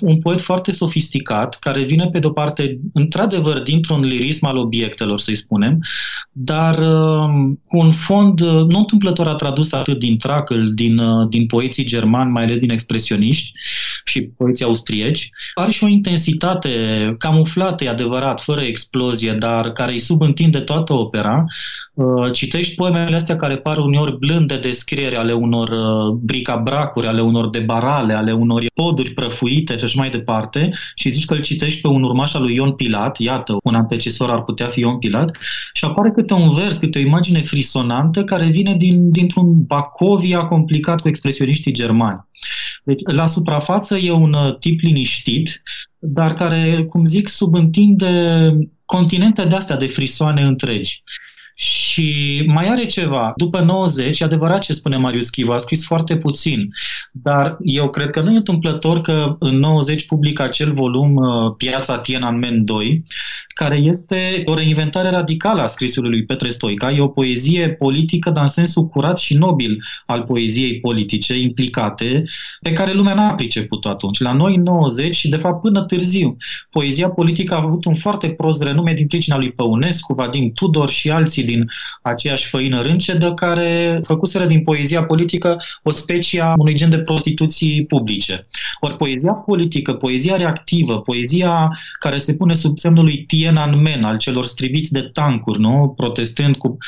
un 0.00 0.18
poet 0.18 0.40
foarte 0.40 0.72
sofisticat, 0.72 1.58
care 1.58 1.82
vine 1.82 2.08
pe 2.12 2.18
de-o 2.18 2.30
parte, 2.30 2.78
într-adevăr, 2.92 3.62
dintr-un 3.62 4.00
lirism 4.00 4.46
al 4.46 4.56
obiectelor, 4.56 5.20
să-i 5.20 5.34
spunem, 5.34 5.78
dar 6.32 6.78
um, 6.78 7.60
cu 7.64 7.76
un 7.76 7.92
fond, 7.92 8.40
nu 8.40 8.78
întâmplător 8.78 9.26
a 9.26 9.34
tradus 9.34 9.72
atât 9.72 9.98
din 9.98 10.16
Tracăl, 10.18 10.68
din, 10.74 10.98
uh, 10.98 11.28
din 11.28 11.46
poeții 11.46 11.84
germani, 11.84 12.30
mai 12.30 12.42
ales 12.42 12.58
din 12.58 12.70
expresioniști 12.70 13.52
și 14.04 14.22
poeții 14.22 14.64
austrieci, 14.64 15.30
are 15.54 15.70
și 15.70 15.84
o 15.84 15.88
intensitate 15.88 16.70
camuflată, 17.18 17.84
e 17.84 17.88
adevărat, 17.88 18.40
fără 18.44 18.60
explozie, 18.60 19.32
dar 19.32 19.72
care 19.72 19.92
îi 19.92 19.98
subîntinde 19.98 20.58
toată 20.58 20.92
opera, 20.92 21.44
uh, 21.94 22.32
citești 22.32 22.74
poemele 22.74 23.16
astea 23.16 23.36
care 23.36 23.56
par 23.56 23.78
uneori 23.78 24.18
blânde 24.18 24.56
descriere 24.56 25.16
ale 25.16 25.32
unor 25.32 25.68
uh, 25.68 26.16
bricabracuri, 26.20 27.06
ale 27.06 27.20
unor 27.20 27.50
debarale, 27.50 28.14
ale 28.14 28.32
unor 28.32 28.64
poduri 28.74 29.10
prăfuite 29.10 29.76
și 29.76 29.84
așa 29.84 29.98
mai 29.98 30.10
departe 30.10 30.70
și 30.94 31.08
zici 31.08 31.24
că 31.24 31.34
îl 31.34 31.40
citești 31.40 31.80
pe 31.80 31.88
un 31.88 32.02
urmaș 32.02 32.34
al 32.34 32.42
lui 32.42 32.54
Ion 32.54 32.72
Pilat, 32.72 33.18
iată, 33.18 33.56
un 33.62 33.74
antecesor 33.74 34.30
ar 34.30 34.42
putea 34.42 34.66
fi 34.66 34.80
Ion 34.80 34.98
Pilat, 34.98 35.30
și 35.72 35.84
apare 35.84 36.10
câte 36.10 36.34
un 36.34 36.54
vers, 36.54 36.76
câte 36.76 36.98
o 36.98 37.02
imagine 37.02 37.42
frisonantă 37.42 38.24
care 38.24 38.46
vine 38.46 38.74
din, 38.76 39.10
dintr-un 39.10 39.62
Bacovia 39.66 40.38
complicat 40.38 41.00
cu 41.00 41.08
expresioniștii 41.08 41.72
germani. 41.72 42.24
Deci, 42.84 43.00
la 43.04 43.26
suprafață 43.26 43.96
e 43.96 44.10
un 44.10 44.32
uh, 44.32 44.58
tip 44.58 44.80
liniștit, 44.80 45.62
dar 45.98 46.34
care, 46.34 46.84
cum 46.84 47.04
zic, 47.04 47.28
subîntinde 47.28 48.52
continente 48.84 49.44
de 49.44 49.54
astea 49.54 49.76
de 49.76 49.86
frisoane 49.86 50.42
întregi. 50.42 51.02
Și 51.54 52.42
mai 52.46 52.68
are 52.68 52.86
ceva. 52.86 53.32
După 53.36 53.60
90, 53.60 54.20
e 54.20 54.24
adevărat 54.24 54.60
ce 54.60 54.72
spune 54.72 54.96
Marius 54.96 55.28
Chivu, 55.28 55.52
a 55.52 55.58
scris 55.58 55.84
foarte 55.84 56.16
puțin, 56.16 56.68
dar 57.12 57.56
eu 57.64 57.90
cred 57.90 58.10
că 58.10 58.20
nu 58.20 58.32
e 58.32 58.36
întâmplător 58.36 59.00
că 59.00 59.36
în 59.38 59.58
90 59.58 60.06
publică 60.06 60.42
acel 60.42 60.72
volum 60.72 61.16
uh, 61.16 61.54
Piața 61.56 61.98
Tiananmen 61.98 62.64
2, 62.64 63.02
care 63.54 63.76
este 63.76 64.42
o 64.44 64.54
reinventare 64.54 65.10
radicală 65.10 65.60
a 65.62 65.66
scrisului 65.66 66.10
lui 66.10 66.24
Petre 66.24 66.50
Stoica. 66.50 66.90
E 66.90 67.00
o 67.00 67.08
poezie 67.08 67.68
politică, 67.68 68.30
dar 68.30 68.42
în 68.42 68.48
sensul 68.48 68.86
curat 68.86 69.18
și 69.18 69.36
nobil 69.36 69.82
al 70.06 70.22
poeziei 70.22 70.80
politice 70.80 71.38
implicate, 71.38 72.24
pe 72.62 72.72
care 72.72 72.92
lumea 72.92 73.14
n-a 73.14 73.34
priceput 73.34 73.84
atunci. 73.84 74.20
La 74.20 74.32
noi, 74.32 74.54
în 74.54 74.62
90 74.62 75.14
și, 75.16 75.28
de 75.28 75.36
fapt, 75.36 75.60
până 75.60 75.82
târziu, 75.84 76.36
poezia 76.70 77.08
politică 77.08 77.54
a 77.54 77.62
avut 77.62 77.84
un 77.84 77.94
foarte 77.94 78.28
prost 78.28 78.62
renume 78.62 78.92
din 78.92 79.06
pricina 79.06 79.36
lui 79.36 79.52
Păunescu, 79.52 80.14
Vadim 80.14 80.52
Tudor 80.52 80.90
și 80.90 81.10
alții 81.10 81.43
din 81.44 81.70
aceeași 82.02 82.48
făină 82.48 82.82
râncedă 82.82 83.34
care 83.34 84.00
făcuseră 84.04 84.44
din 84.44 84.62
poezia 84.62 85.04
politică 85.04 85.56
o 85.82 85.90
specie 85.90 86.40
a 86.40 86.54
unui 86.58 86.74
gen 86.74 86.90
de 86.90 86.98
prostituții 86.98 87.84
publice. 87.84 88.46
Ori 88.80 88.96
poezia 88.96 89.32
politică, 89.32 89.92
poezia 89.92 90.36
reactivă, 90.36 91.00
poezia 91.00 91.78
care 92.00 92.18
se 92.18 92.36
pune 92.36 92.54
sub 92.54 92.78
semnul 92.78 93.04
lui 93.04 93.24
Tiananmen, 93.24 94.02
al 94.02 94.18
celor 94.18 94.44
striviți 94.46 94.92
de 94.92 95.00
tancuri, 95.12 95.60
nu? 95.60 95.94
protestând 95.96 96.56
cu 96.56 96.78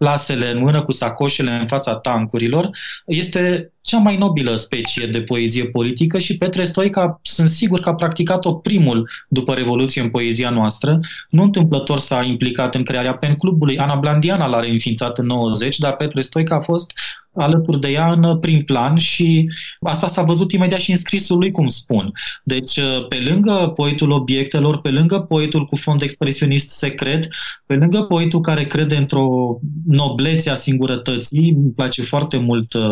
plasele 0.00 0.50
în 0.50 0.58
mână 0.58 0.82
cu 0.82 0.92
sacoșele 0.92 1.50
în 1.50 1.66
fața 1.66 1.94
tancurilor, 1.94 2.70
este 3.06 3.72
cea 3.80 3.98
mai 3.98 4.16
nobilă 4.16 4.54
specie 4.54 5.06
de 5.06 5.22
poezie 5.22 5.64
politică 5.64 6.18
și 6.18 6.38
Petre 6.38 6.64
Stoica 6.64 7.20
sunt 7.22 7.48
sigur 7.48 7.80
că 7.80 7.88
a 7.88 7.94
practicat-o 7.94 8.54
primul 8.54 9.10
după 9.28 9.54
Revoluție 9.54 10.02
în 10.02 10.10
poezia 10.10 10.50
noastră. 10.50 11.00
Nu 11.28 11.42
întâmplător 11.42 11.98
s-a 11.98 12.22
implicat 12.24 12.74
în 12.74 12.82
crearea 12.82 13.14
pen 13.14 13.34
clubului. 13.34 13.78
Ana 13.78 13.94
Blandiana 13.94 14.46
l-a 14.46 14.60
reînființat 14.60 15.18
în 15.18 15.26
90, 15.26 15.78
dar 15.78 15.96
Petre 15.96 16.22
Stoica 16.22 16.54
a 16.54 16.60
fost 16.60 16.92
alături 17.34 17.80
de 17.80 17.88
ea 17.88 18.08
în 18.08 18.38
prim 18.38 18.62
plan 18.62 18.96
și 18.96 19.50
asta 19.80 20.06
s-a 20.06 20.22
văzut 20.22 20.52
imediat 20.52 20.80
și 20.80 20.90
în 20.90 20.96
scrisul 20.96 21.38
lui, 21.38 21.50
cum 21.50 21.68
spun. 21.68 22.12
Deci, 22.44 22.80
pe 23.08 23.22
lângă 23.28 23.72
poetul 23.74 24.10
obiectelor, 24.10 24.80
pe 24.80 24.90
lângă 24.90 25.20
poetul 25.20 25.64
cu 25.64 25.76
fond 25.76 26.02
expresionist 26.02 26.68
secret, 26.68 27.28
pe 27.66 27.74
lângă 27.74 28.02
poetul 28.02 28.40
care 28.40 28.66
crede 28.66 28.96
într-o 28.96 29.58
noblețe 29.86 30.50
a 30.50 30.54
singurătății, 30.54 31.50
îmi 31.56 31.72
place 31.72 32.02
foarte 32.02 32.36
mult 32.38 32.72
uh, 32.72 32.88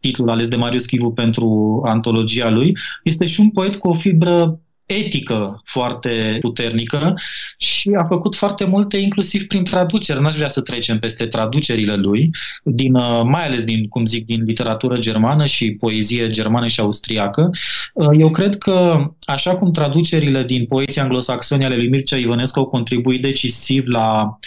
titlul 0.00 0.30
ales 0.30 0.48
de 0.48 0.56
Marius 0.56 0.86
Chivu 0.86 1.12
pentru 1.12 1.80
antologia 1.84 2.50
lui, 2.50 2.72
este 3.02 3.26
și 3.26 3.40
un 3.40 3.50
poet 3.50 3.76
cu 3.76 3.88
o 3.88 3.94
fibră 3.94 4.60
etică 4.88 5.60
foarte 5.64 6.36
puternică 6.40 7.14
și 7.58 7.90
a 7.98 8.04
făcut 8.04 8.34
foarte 8.34 8.64
multe, 8.64 8.96
inclusiv 8.96 9.46
prin 9.46 9.64
traduceri. 9.64 10.20
N-aș 10.20 10.34
vrea 10.34 10.48
să 10.48 10.60
trecem 10.60 10.98
peste 10.98 11.26
traducerile 11.26 11.94
lui, 11.94 12.30
din, 12.62 12.94
uh, 12.94 13.22
mai 13.24 13.46
ales 13.46 13.64
din, 13.64 13.88
cum 13.88 14.06
zic, 14.06 14.26
din 14.26 14.42
literatură 14.44 14.98
germană 14.98 15.46
și 15.46 15.72
poezie 15.72 16.26
germană 16.26 16.66
și 16.66 16.80
austriacă. 16.80 17.50
Uh, 17.92 18.08
eu 18.18 18.30
cred 18.30 18.58
că, 18.58 19.06
așa 19.20 19.54
cum 19.54 19.70
traducerile 19.72 20.42
din 20.42 20.66
poeții 20.66 21.00
anglosaxoni 21.00 21.64
ale 21.64 21.76
lui 21.76 21.88
Mircea 21.88 22.16
Ivănescu 22.16 22.58
au 22.58 22.66
contribuit 22.66 23.22
decisiv 23.22 23.86
la 23.86 24.38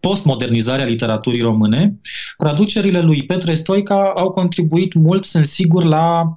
postmodernizarea 0.00 0.84
literaturii 0.84 1.40
române, 1.40 2.00
traducerile 2.36 3.00
lui 3.00 3.22
Petre 3.22 3.54
Stoica 3.54 4.12
au 4.16 4.30
contribuit 4.30 4.94
mult, 4.94 5.24
sunt 5.24 5.46
sigur, 5.46 5.84
la 5.84 6.34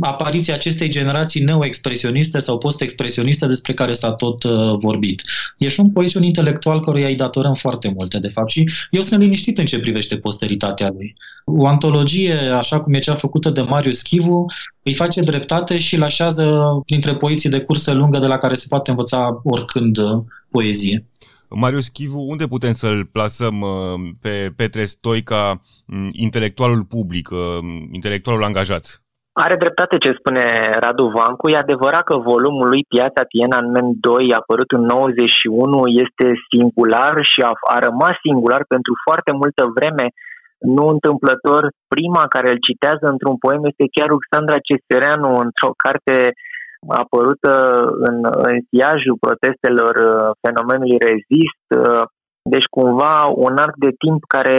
apariția 0.00 0.54
acestei 0.54 0.88
generații 0.88 1.44
neoexpresioniste 1.44 2.38
sau 2.38 2.58
post-expresioniste 2.58 3.46
despre 3.46 3.72
care 3.72 3.94
s-a 3.94 4.12
tot 4.12 4.42
uh, 4.42 4.78
vorbit. 4.78 5.22
E 5.58 5.68
și 5.68 5.80
un 5.80 5.90
poet 5.90 6.10
și 6.10 6.16
un 6.16 6.22
intelectual 6.22 6.80
căruia 6.80 7.06
îi 7.06 7.14
datorăm 7.14 7.54
foarte 7.54 7.92
multe, 7.96 8.18
de 8.18 8.28
fapt, 8.28 8.50
și 8.50 8.70
eu 8.90 9.02
sunt 9.02 9.20
liniștit 9.20 9.58
în 9.58 9.64
ce 9.64 9.78
privește 9.78 10.16
posteritatea 10.16 10.90
lui. 10.96 11.14
O 11.44 11.66
antologie, 11.66 12.34
așa 12.34 12.80
cum 12.80 12.94
e 12.94 12.98
cea 12.98 13.14
făcută 13.14 13.50
de 13.50 13.60
Marius 13.60 14.02
Chivu, 14.02 14.44
îi 14.82 14.94
face 14.94 15.20
dreptate 15.20 15.78
și 15.78 15.94
îl 15.94 16.02
așează 16.02 16.58
printre 16.86 17.14
poeții 17.14 17.50
de 17.50 17.60
cursă 17.60 17.92
lungă 17.92 18.18
de 18.18 18.26
la 18.26 18.36
care 18.38 18.54
se 18.54 18.66
poate 18.68 18.90
învăța 18.90 19.40
oricând 19.44 19.96
uh, 19.96 20.22
poezie. 20.50 21.04
Marius 21.50 21.88
Chivu, 21.88 22.20
unde 22.28 22.46
putem 22.46 22.72
să-l 22.72 23.04
plasăm 23.12 23.60
uh, 23.60 23.94
pe 24.22 24.34
Petre 24.56 24.84
Stoica, 24.84 25.60
mm, 25.86 26.08
intelectualul 26.12 26.84
public, 26.84 27.30
uh, 27.30 27.38
intelectualul 27.92 28.44
angajat? 28.44 28.84
Are 29.44 29.56
dreptate 29.56 29.96
ce 29.98 30.18
spune 30.18 30.44
Radu 30.84 31.06
Vancu. 31.16 31.48
E 31.48 31.56
adevărat 31.56 32.04
că 32.04 32.16
volumul 32.16 32.68
lui 32.68 32.82
Piața 32.94 33.22
Tiananmen 33.30 33.88
2, 34.00 34.32
apărut 34.40 34.70
în 34.78 34.80
91, 34.80 35.82
este 36.04 36.26
singular 36.50 37.14
și 37.32 37.40
a, 37.50 37.52
a 37.74 37.78
rămas 37.88 38.14
singular 38.26 38.62
pentru 38.74 38.92
foarte 39.06 39.32
multă 39.40 39.62
vreme. 39.76 40.06
Nu 40.76 40.84
întâmplător, 40.96 41.62
prima 41.94 42.24
care 42.34 42.48
îl 42.50 42.60
citează 42.68 43.06
într-un 43.14 43.36
poem 43.44 43.62
este 43.70 43.84
chiar 43.94 44.08
Ruxandra 44.14 44.58
Cesereanu 44.68 45.30
într-o 45.44 45.72
carte 45.84 46.16
apărută 47.02 47.52
în, 48.08 48.16
în 48.48 48.56
siajul 48.70 49.16
protestelor 49.26 49.94
uh, 49.96 50.30
fenomenului 50.44 50.98
rezist. 51.10 51.66
Uh, 51.82 52.04
deci 52.54 52.68
cumva 52.76 53.14
un 53.46 53.54
arc 53.64 53.76
de 53.86 53.92
timp 54.04 54.20
care 54.34 54.58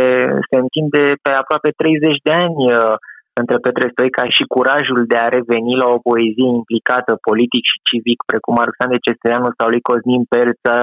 se 0.50 0.58
întinde 0.64 1.04
pe 1.26 1.32
aproape 1.42 1.70
30 1.70 2.18
de 2.28 2.34
ani 2.46 2.62
uh, 2.72 2.96
între 3.42 3.58
Petre 3.66 3.88
Stoica 3.92 4.24
și 4.36 4.52
curajul 4.56 5.02
de 5.12 5.18
a 5.22 5.34
reveni 5.38 5.82
la 5.82 5.88
o 5.96 6.04
poezie 6.08 6.48
implicată 6.60 7.12
politic 7.30 7.64
și 7.72 7.84
civic, 7.88 8.20
precum 8.32 8.56
Alexandre 8.58 9.00
Cesteanu 9.06 9.50
sau 9.58 9.68
lui 9.70 9.86
Cosmin 9.88 10.24
Perță, 10.34 10.76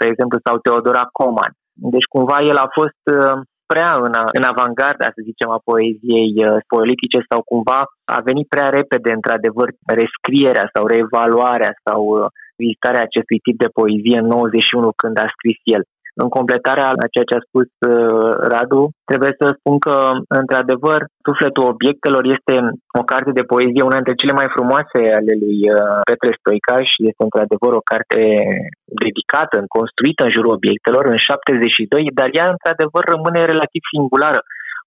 de 0.00 0.06
exemplu, 0.10 0.38
sau 0.46 0.54
Teodora 0.58 1.04
Coman. 1.18 1.52
Deci 1.94 2.10
cumva 2.14 2.38
el 2.50 2.58
a 2.66 2.68
fost 2.78 3.02
prea 3.72 3.90
în, 4.06 4.14
în 4.38 4.44
avangarda, 4.52 5.06
să 5.16 5.20
zicem, 5.28 5.48
a 5.50 5.60
poeziei 5.70 6.32
uh, 6.36 6.56
politice 6.74 7.18
sau 7.30 7.40
cumva 7.50 7.80
a 8.16 8.18
venit 8.28 8.46
prea 8.54 8.68
repede, 8.78 9.10
într-adevăr, 9.18 9.68
rescrierea 10.00 10.66
sau 10.74 10.84
reevaluarea 10.92 11.72
sau 11.86 12.00
uh, 12.04 12.26
vizitarea 12.62 13.06
acestui 13.06 13.38
tip 13.46 13.56
de 13.64 13.74
poezie 13.78 14.18
în 14.22 14.26
91 14.26 14.92
când 15.02 15.16
a 15.24 15.28
scris 15.36 15.58
el. 15.76 15.82
În 16.22 16.28
completarea 16.38 16.88
la 17.00 17.06
ceea 17.12 17.28
ce 17.28 17.36
a 17.38 17.46
spus 17.48 17.68
uh, 17.90 18.30
Radu, 18.52 18.82
trebuie 19.10 19.32
să 19.40 19.46
spun 19.58 19.76
că, 19.86 19.94
într-adevăr, 20.42 21.00
Sufletul 21.26 21.70
obiectelor 21.74 22.22
este 22.36 22.54
o 23.00 23.02
carte 23.12 23.32
de 23.38 23.48
poezie, 23.52 23.88
una 23.88 24.00
dintre 24.00 24.20
cele 24.20 24.34
mai 24.40 24.48
frumoase 24.54 25.00
ale 25.18 25.32
lui 25.42 25.58
uh, 25.68 25.98
Petre 26.08 26.32
Stoica 26.38 26.76
și 26.90 26.98
este, 27.08 27.22
într-adevăr, 27.28 27.72
o 27.76 27.88
carte 27.92 28.20
dedicată, 29.02 29.56
construită 29.78 30.22
în 30.24 30.34
jurul 30.36 30.56
obiectelor, 30.58 31.02
în 31.12 31.18
72, 31.28 32.18
dar 32.20 32.28
ea, 32.38 32.46
într-adevăr, 32.54 33.02
rămâne 33.14 33.40
relativ 33.52 33.82
singulară. 33.92 34.40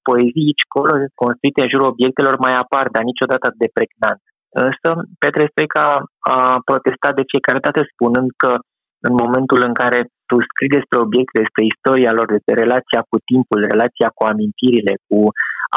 Poezii 0.07 0.45
aici, 0.47 0.63
acolo, 0.67 0.91
construite 1.23 1.59
în 1.61 1.71
jurul 1.73 1.91
obiectelor, 1.93 2.35
mai 2.45 2.53
apar, 2.63 2.85
dar 2.95 3.03
niciodată 3.11 3.43
atât 3.45 3.61
de 3.65 3.73
pregnant. 3.77 4.21
Însă, 4.65 4.89
Petre 5.21 5.45
Stoica 5.51 5.85
a 6.35 6.38
protestat 6.69 7.13
de 7.19 7.29
fiecare 7.31 7.59
dată 7.65 7.81
spunând 7.91 8.29
că 8.41 8.51
în 9.08 9.13
momentul 9.24 9.60
în 9.67 9.74
care 9.81 10.00
tu 10.29 10.36
scrii 10.50 10.75
despre 10.77 10.98
obiecte, 11.05 11.41
despre 11.43 11.63
istoria 11.74 12.12
lor, 12.17 12.27
despre 12.36 12.55
relația 12.63 13.01
cu 13.10 13.17
timpul, 13.29 13.60
relația 13.74 14.10
cu 14.17 14.24
amintirile, 14.31 14.93
cu 15.08 15.20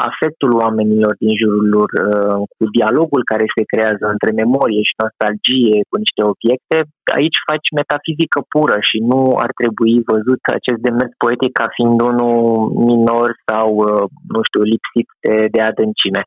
afectul 0.09 0.51
oamenilor 0.63 1.13
din 1.23 1.33
jurul 1.41 1.67
lor, 1.75 1.89
uh, 1.95 2.39
cu 2.55 2.63
dialogul 2.77 3.23
care 3.31 3.45
se 3.55 3.63
creează 3.71 4.05
între 4.15 4.31
memorie 4.41 4.83
și 4.89 5.01
nostalgie 5.03 5.77
cu 5.89 5.95
niște 6.03 6.21
obiecte, 6.33 6.77
aici 7.17 7.37
faci 7.49 7.67
metafizică 7.79 8.39
pură 8.53 8.77
și 8.89 8.97
nu 9.11 9.19
ar 9.45 9.51
trebui 9.61 9.95
văzut 10.11 10.41
acest 10.57 10.79
demers 10.85 11.13
poetic 11.23 11.51
ca 11.59 11.67
fiind 11.75 11.97
unul 12.11 12.37
minor 12.89 13.29
sau, 13.49 13.67
uh, 13.87 14.05
nu 14.33 14.39
știu, 14.47 14.61
lipsit 14.73 15.07
de, 15.23 15.35
de 15.55 15.61
adâncime. 15.69 16.21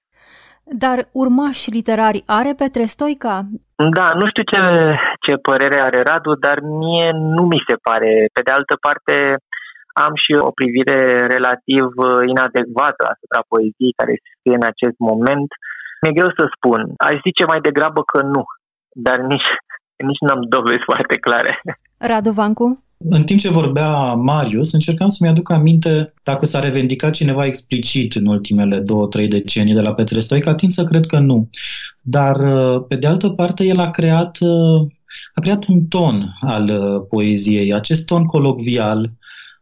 Dar 0.70 0.98
urmași 1.12 1.70
literari 1.70 2.22
are 2.26 2.52
Petre 2.56 2.84
Stoica? 2.84 3.34
Da, 3.96 4.06
nu 4.20 4.26
știu 4.28 4.44
ce, 4.52 4.60
ce 5.24 5.32
părere 5.48 5.80
are 5.80 6.02
Radu, 6.02 6.34
dar 6.34 6.58
mie 6.60 7.10
nu 7.12 7.42
mi 7.42 7.64
se 7.68 7.76
pare. 7.82 8.10
Pe 8.32 8.42
de 8.42 8.52
altă 8.52 8.74
parte, 8.86 9.14
am 10.04 10.12
și 10.24 10.32
o 10.48 10.50
privire 10.58 10.98
relativ 11.34 11.84
uh, 11.96 12.22
inadecvată 12.32 13.02
asupra 13.12 13.40
poeziei 13.52 13.98
care 14.00 14.12
se 14.22 14.28
scrie 14.36 14.56
în 14.60 14.66
acest 14.72 14.98
moment. 15.10 15.48
Mi-e 16.00 16.16
greu 16.18 16.30
să 16.38 16.44
spun. 16.54 16.80
Aș 17.08 17.14
zice 17.26 17.44
mai 17.52 17.60
degrabă 17.68 18.00
că 18.12 18.18
nu, 18.34 18.42
dar 19.06 19.18
nici, 19.32 19.50
nici 20.08 20.24
n-am 20.26 20.42
dovezi 20.54 20.84
foarte 20.90 21.16
clare. 21.26 21.52
Radu 22.10 22.30
Vancu? 22.30 22.66
În 23.04 23.24
timp 23.24 23.40
ce 23.40 23.50
vorbea 23.50 24.12
Marius, 24.12 24.72
încercam 24.72 25.08
să-mi 25.08 25.30
aduc 25.30 25.50
aminte 25.50 26.14
dacă 26.22 26.46
s-a 26.46 26.60
revendicat 26.60 27.12
cineva 27.12 27.46
explicit 27.46 28.14
în 28.14 28.26
ultimele 28.26 28.78
două, 28.78 29.06
trei 29.06 29.28
decenii 29.28 29.74
de 29.74 29.80
la 29.80 29.94
Petre 29.94 30.20
Stoica, 30.20 30.54
tind 30.54 30.72
să 30.72 30.84
cred 30.84 31.06
că 31.06 31.18
nu. 31.18 31.48
Dar, 32.00 32.36
pe 32.80 32.96
de 32.96 33.06
altă 33.06 33.28
parte, 33.28 33.64
el 33.64 33.78
a 33.78 33.90
creat, 33.90 34.38
a 35.34 35.40
creat 35.40 35.64
un 35.66 35.86
ton 35.86 36.36
al 36.40 36.70
poeziei, 37.08 37.74
acest 37.74 38.06
ton 38.06 38.24
colocvial, 38.24 39.12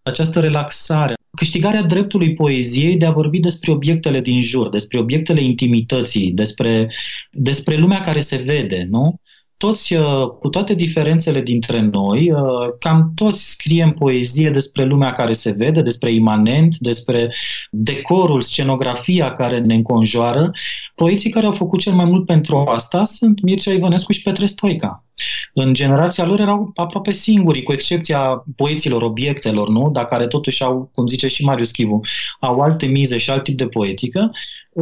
această 0.02 0.40
relaxare, 0.40 1.14
câștigarea 1.37 1.83
dreptului 1.83 2.35
poeziei 2.35 2.97
de 2.97 3.07
a 3.07 3.11
vorbi 3.11 3.38
despre 3.38 3.71
obiectele 3.71 4.21
din 4.21 4.43
jur, 4.43 4.69
despre 4.69 4.99
obiectele 4.99 5.43
intimității, 5.43 6.33
despre, 6.33 6.93
despre 7.31 7.76
lumea 7.76 8.00
care 8.00 8.21
se 8.21 8.43
vede, 8.47 8.87
nu? 8.90 9.21
Toți, 9.56 9.94
uh, 9.94 10.26
cu 10.40 10.48
toate 10.48 10.75
diferențele 10.75 11.40
dintre 11.40 11.80
noi, 11.80 12.32
uh, 12.32 12.40
cam 12.78 13.12
toți 13.14 13.50
scriem 13.50 13.92
poezie 13.92 14.50
despre 14.50 14.84
lumea 14.84 15.12
care 15.12 15.32
se 15.32 15.50
vede, 15.50 15.82
despre 15.82 16.12
imanent, 16.12 16.76
despre 16.76 17.34
decorul, 17.70 18.42
scenografia 18.42 19.32
care 19.32 19.58
ne 19.58 19.75
înconjoară. 19.75 20.50
Poeții 20.94 21.30
care 21.30 21.46
au 21.46 21.52
făcut 21.52 21.80
cel 21.80 21.92
mai 21.92 22.04
mult 22.04 22.26
pentru 22.26 22.56
asta 22.56 23.04
sunt 23.04 23.42
Mircea 23.42 23.72
Ivănescu 23.72 24.12
și 24.12 24.22
Petre 24.22 24.46
Stoica. 24.46 25.04
În 25.52 25.75
generația 25.75 26.25
lor 26.25 26.40
erau 26.40 26.70
aproape 26.75 27.12
singuri, 27.12 27.62
cu 27.62 27.72
excepția 27.72 28.44
poeților, 28.56 29.02
obiectelor, 29.02 29.68
nu? 29.68 29.90
Dar 29.90 30.04
care 30.04 30.26
totuși 30.26 30.62
au, 30.62 30.90
cum 30.92 31.06
zice 31.06 31.28
și 31.28 31.44
Marius 31.44 31.70
Chivu, 31.70 32.00
au 32.40 32.60
alte 32.60 32.86
mize 32.86 33.18
și 33.18 33.30
alt 33.30 33.42
tip 33.42 33.56
de 33.56 33.66
poetică. 33.66 34.30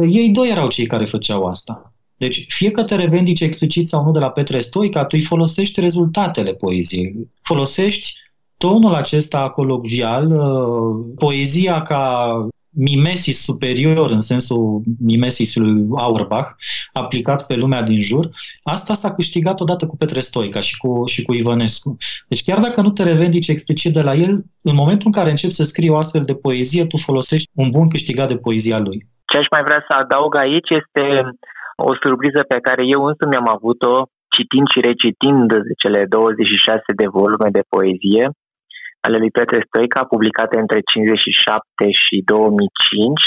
Ei 0.09 0.29
doi 0.29 0.49
erau 0.49 0.67
cei 0.67 0.85
care 0.85 1.05
făceau 1.05 1.45
asta. 1.45 1.94
Deci, 2.17 2.45
fie 2.47 2.71
că 2.71 2.83
te 2.83 2.95
revendici 2.95 3.41
explicit 3.41 3.87
sau 3.87 4.03
nu 4.03 4.11
de 4.11 4.19
la 4.19 4.29
Petre 4.29 4.59
Stoica, 4.59 5.01
tu 5.01 5.15
îi 5.19 5.25
folosești 5.25 5.79
rezultatele 5.79 6.53
poeziei. 6.53 7.29
Folosești 7.41 8.09
tonul 8.57 8.93
acesta 8.93 9.49
colocvial, 9.49 10.31
uh, 10.31 11.13
poezia 11.15 11.81
ca 11.81 12.29
mimesis 12.75 13.43
superior, 13.43 14.09
în 14.09 14.19
sensul 14.19 14.81
mimesisului 14.99 15.87
Auerbach, 15.95 16.49
aplicat 16.93 17.45
pe 17.45 17.55
lumea 17.55 17.81
din 17.81 18.01
jur, 18.01 18.29
asta 18.63 18.93
s-a 18.93 19.11
câștigat 19.11 19.59
odată 19.59 19.87
cu 19.87 19.97
Petre 19.97 20.19
Stoica 20.19 20.59
și 20.59 20.77
cu, 20.77 21.03
și 21.05 21.21
cu 21.23 21.33
Ivănescu. 21.33 21.97
Deci 22.27 22.43
chiar 22.43 22.59
dacă 22.59 22.81
nu 22.81 22.89
te 22.89 23.03
revendici 23.03 23.47
explicit 23.47 23.93
de 23.93 24.01
la 24.01 24.13
el, 24.13 24.43
în 24.61 24.75
momentul 24.75 25.07
în 25.07 25.11
care 25.11 25.29
începi 25.29 25.53
să 25.53 25.63
scrii 25.63 25.89
o 25.89 25.97
astfel 25.97 26.21
de 26.21 26.35
poezie, 26.35 26.85
tu 26.85 26.97
folosești 26.97 27.49
un 27.53 27.69
bun 27.69 27.89
câștigat 27.89 28.27
de 28.27 28.35
poezia 28.35 28.79
lui. 28.79 29.07
Ce 29.25 29.37
aș 29.37 29.45
mai 29.51 29.63
vrea 29.63 29.85
să 29.87 29.95
adaug 29.97 30.37
aici 30.37 30.69
este 30.69 31.03
o 31.75 31.91
surpriză 32.03 32.41
pe 32.47 32.59
care 32.67 32.83
eu 32.95 33.01
însumi 33.09 33.39
am 33.41 33.49
avut-o 33.57 33.95
citind 34.35 34.67
și 34.73 34.85
recitind 34.89 35.47
cele 35.81 36.01
26 36.05 36.81
de 37.01 37.07
volume 37.17 37.49
de 37.57 37.63
poezie 37.73 38.25
ale 39.05 39.17
lui 39.23 39.35
Petre 39.37 39.59
Stoica, 39.67 40.01
publicate 40.13 40.55
între 40.63 40.79
57 40.81 41.91
și 42.03 42.15
2005, 42.25 43.21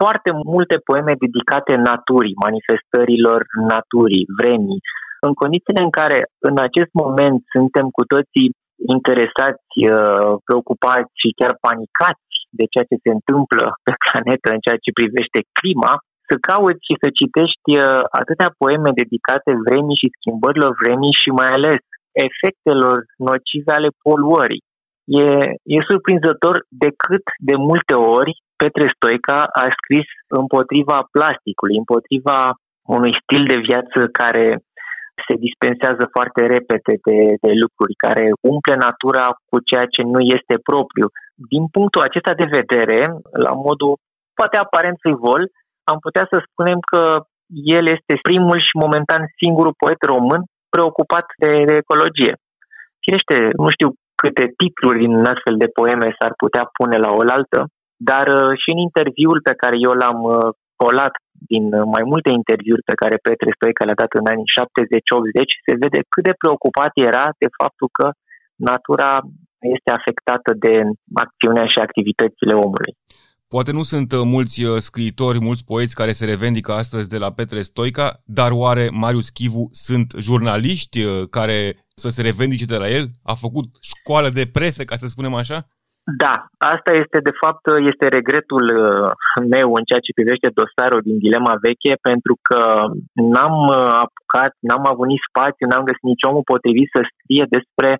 foarte 0.00 0.30
multe 0.52 0.76
poeme 0.88 1.12
dedicate 1.24 1.72
naturii, 1.90 2.40
manifestărilor 2.46 3.40
naturii, 3.72 4.28
vremii, 4.40 4.80
în 5.26 5.32
condițiile 5.42 5.82
în 5.86 5.92
care 6.00 6.18
în 6.48 6.56
acest 6.68 6.92
moment 7.02 7.38
suntem 7.54 7.86
cu 7.96 8.02
toții 8.14 8.48
interesați, 8.94 9.70
uh, 9.92 10.32
preocupați 10.46 11.10
și 11.20 11.28
chiar 11.38 11.52
panicați 11.66 12.36
de 12.58 12.64
ceea 12.72 12.86
ce 12.90 12.96
se 13.04 13.10
întâmplă 13.18 13.64
pe 13.86 13.92
planetă 14.02 14.46
în 14.52 14.60
ceea 14.64 14.78
ce 14.84 14.98
privește 15.00 15.38
clima, 15.58 15.92
să 16.28 16.34
cauți 16.48 16.86
și 16.88 16.94
să 17.02 17.08
citești 17.20 17.70
uh, 17.76 18.02
atâtea 18.20 18.50
poeme 18.60 18.90
dedicate 19.02 19.50
vremii 19.66 20.00
și 20.02 20.14
schimbărilor 20.16 20.72
vremii 20.82 21.20
și 21.22 21.30
mai 21.40 21.50
ales 21.58 21.80
efectelor 22.26 22.96
nocive 23.28 23.72
ale 23.78 23.90
poluării. 24.04 24.64
E, 25.22 25.26
e 25.74 25.88
surprinzător 25.90 26.54
de 26.82 26.90
cât 27.04 27.24
de 27.48 27.56
multe 27.68 27.94
ori 28.16 28.32
Petre 28.60 28.86
Stoica 28.94 29.38
a 29.62 29.64
scris 29.78 30.08
împotriva 30.40 30.98
plasticului, 31.14 31.76
împotriva 31.82 32.38
unui 32.96 33.12
stil 33.22 33.42
de 33.52 33.58
viață 33.68 33.98
care 34.20 34.46
se 35.26 35.34
dispensează 35.46 36.04
foarte 36.16 36.40
repede 36.54 36.92
de, 37.06 37.18
de 37.44 37.52
lucruri, 37.62 37.94
care 38.04 38.24
umple 38.52 38.76
natura 38.86 39.26
cu 39.48 39.56
ceea 39.68 39.86
ce 39.94 40.02
nu 40.02 40.20
este 40.36 40.54
propriu. 40.70 41.06
Din 41.52 41.64
punctul 41.76 42.02
acesta 42.02 42.34
de 42.40 42.48
vedere, 42.58 42.98
la 43.46 43.52
modul 43.66 43.92
poate 44.38 44.56
aparent 44.56 44.98
frivol, 45.04 45.42
am 45.92 45.98
putea 46.06 46.24
să 46.32 46.36
spunem 46.48 46.78
că 46.92 47.02
el 47.76 47.84
este 47.96 48.14
primul 48.28 48.58
și 48.66 48.82
momentan 48.84 49.22
singurul 49.40 49.74
poet 49.82 50.00
român 50.12 50.42
preocupat 50.74 51.26
de, 51.42 51.50
de 51.68 51.74
ecologie. 51.82 52.34
Firește, 53.02 53.36
nu 53.62 53.68
știu 53.74 53.88
câte 54.22 54.44
titluri 54.60 54.98
din 55.04 55.14
astfel 55.32 55.56
de 55.62 55.72
poeme 55.78 56.08
s-ar 56.18 56.32
putea 56.42 56.64
pune 56.78 56.96
la 57.04 57.10
oaltă, 57.20 57.60
dar 58.10 58.26
uh, 58.28 58.50
și 58.60 58.68
în 58.74 58.80
interviul 58.88 59.38
pe 59.48 59.54
care 59.62 59.76
eu 59.86 59.92
l-am 60.02 60.20
uh, 60.22 60.48
colat 60.82 61.14
din 61.52 61.64
uh, 61.74 61.84
mai 61.94 62.04
multe 62.12 62.30
interviuri 62.40 62.88
pe 62.90 62.98
care 63.00 63.24
Petre 63.26 63.50
Stoica 63.56 63.84
le-a 63.84 64.02
dat 64.02 64.12
în 64.20 64.26
anii 64.32 64.52
70-80, 64.58 65.66
se 65.66 65.74
vede 65.82 66.00
cât 66.12 66.24
de 66.28 66.38
preocupat 66.42 66.92
era 67.10 67.24
de 67.42 67.48
faptul 67.60 67.88
că 67.98 68.06
natura 68.70 69.10
este 69.76 69.90
afectată 69.98 70.50
de 70.64 70.74
acțiunea 71.24 71.66
și 71.72 71.78
activitățile 71.86 72.54
omului. 72.64 72.92
Poate 73.56 73.72
nu 73.72 73.84
sunt 73.92 74.10
uh, 74.12 74.22
mulți 74.36 74.56
uh, 74.64 74.70
scriitori, 74.88 75.46
mulți 75.48 75.64
poeți 75.72 75.98
care 76.00 76.12
se 76.18 76.24
revendică 76.32 76.70
astăzi 76.72 77.06
de 77.14 77.18
la 77.24 77.30
Petre 77.38 77.62
Stoica, 77.70 78.08
dar 78.38 78.50
oare 78.62 78.84
Marius 79.02 79.28
Chivu 79.36 79.64
sunt 79.86 80.08
jurnaliști 80.26 80.98
uh, 81.04 81.10
care 81.36 81.58
să 82.02 82.08
se 82.14 82.22
revendice 82.28 82.66
de 82.72 82.78
la 82.82 82.88
el? 82.98 83.04
A 83.32 83.34
făcut 83.44 83.66
școală 83.92 84.28
de 84.38 84.44
presă, 84.56 84.82
ca 84.84 84.96
să 85.02 85.06
spunem 85.06 85.34
așa? 85.42 85.58
Da, 86.22 86.34
asta 86.72 86.90
este 87.02 87.18
de 87.28 87.34
fapt 87.42 87.64
este 87.90 88.06
regretul 88.16 88.64
meu 89.54 89.68
în 89.78 89.84
ceea 89.88 90.04
ce 90.04 90.18
privește 90.18 90.48
dosarul 90.60 91.00
din 91.08 91.16
Dilema 91.24 91.54
Veche, 91.64 91.94
pentru 92.08 92.34
că 92.48 92.60
n-am 93.32 93.56
apucat, 94.04 94.52
n-am 94.68 94.84
avut 94.92 95.08
nici 95.12 95.28
spațiu, 95.30 95.64
n-am 95.66 95.88
găsit 95.88 96.06
nici 96.12 96.26
omul 96.30 96.50
potrivit 96.52 96.88
să 96.94 97.00
scrie 97.10 97.44
despre 97.56 97.90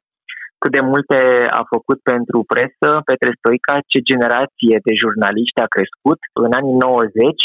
cât 0.64 0.76
de 0.80 0.88
multe 0.92 1.18
a 1.60 1.62
făcut 1.74 1.98
pentru 2.12 2.38
presă 2.52 2.88
Petre 3.08 3.32
Stoica, 3.38 3.74
ce 3.90 4.08
generație 4.12 4.76
de 4.86 4.92
jurnaliști 5.02 5.64
a 5.64 5.72
crescut. 5.74 6.20
În 6.46 6.50
anii 6.58 6.76
90, 6.76 7.42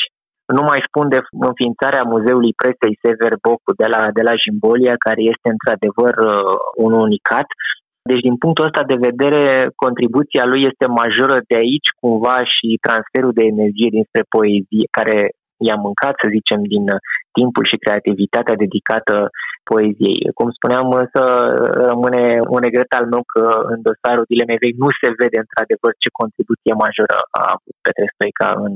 nu 0.58 0.64
mai 0.70 0.80
spun 0.88 1.06
de 1.14 1.20
înființarea 1.50 2.10
Muzeului 2.14 2.58
Presei 2.62 3.00
Sever 3.02 3.34
Bocu 3.46 3.72
de 3.82 3.88
la, 3.94 4.02
de 4.18 4.24
la 4.28 4.36
Jimbolia, 4.44 4.96
care 5.06 5.22
este 5.34 5.48
într-adevăr 5.56 6.14
uh, 6.22 6.56
un 6.86 6.92
unicat. 7.06 7.48
Deci, 8.10 8.26
din 8.28 8.36
punctul 8.44 8.68
ăsta 8.70 8.84
de 8.92 9.04
vedere, 9.10 9.44
contribuția 9.84 10.44
lui 10.52 10.62
este 10.70 10.86
majoră 11.02 11.38
de 11.50 11.56
aici, 11.64 11.90
cumva, 12.00 12.38
și 12.54 12.68
transferul 12.86 13.34
de 13.40 13.50
energie 13.54 13.96
dinspre 13.96 14.24
poezie, 14.36 14.86
care 14.98 15.18
i-a 15.68 15.78
mâncat, 15.86 16.14
să 16.22 16.28
zicem, 16.38 16.60
din 16.74 16.86
timpul 17.38 17.66
și 17.72 17.82
creativitatea 17.84 18.62
dedicată 18.64 19.16
poeziei. 19.70 20.20
Cum 20.38 20.48
spuneam, 20.58 20.88
să 21.14 21.24
rămâne 21.90 22.24
un 22.54 22.60
regret 22.66 22.92
al 23.00 23.06
meu 23.14 23.24
că 23.34 23.44
în 23.74 23.80
dosarul 23.88 24.30
Dilemei 24.32 24.62
Vechi 24.64 24.84
nu 24.86 24.92
se 25.00 25.10
vede 25.22 25.38
într-adevăr 25.46 25.92
ce 26.04 26.18
contribuție 26.22 26.74
majoră 26.84 27.18
a 27.40 27.44
avut 27.56 27.76
Petre 27.86 28.08
Stoica 28.14 28.50
în, 28.68 28.76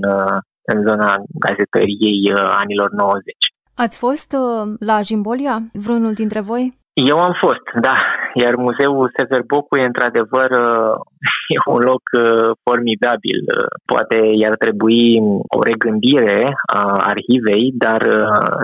în 0.71 0.77
zona 0.87 1.09
gazetăriei 1.45 2.21
anilor 2.61 2.89
90. 2.91 3.53
Ați 3.85 3.97
fost 3.97 4.29
uh, 4.41 4.73
la 4.89 4.97
Jimbolia, 5.07 5.55
vreunul 5.85 6.13
dintre 6.21 6.41
voi? 6.51 6.63
Eu 6.93 7.17
am 7.21 7.33
fost, 7.39 7.65
da. 7.81 7.97
Iar 8.33 8.55
muzeul 8.55 9.11
Sever 9.15 9.41
Bocu 9.41 9.77
e 9.77 9.85
într-adevăr 9.91 10.49
uh, 10.51 10.95
e 11.55 11.57
un 11.65 11.81
loc 11.89 12.03
uh, 12.19 12.51
formidabil. 12.63 13.39
Poate 13.85 14.17
i-ar 14.39 14.55
trebui 14.55 15.19
o 15.57 15.59
regândire 15.63 16.53
a 16.73 16.83
arhivei, 17.11 17.71
dar, 17.73 18.01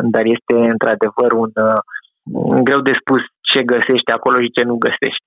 dar 0.01 0.25
este 0.25 0.55
într-adevăr 0.73 1.31
un, 1.31 1.51
greu 2.63 2.81
de 2.81 2.91
spus 3.01 3.21
ce 3.41 3.63
găsești 3.63 4.11
acolo 4.11 4.41
și 4.41 4.55
ce 4.55 4.63
nu 4.63 4.75
găsești. 4.75 5.25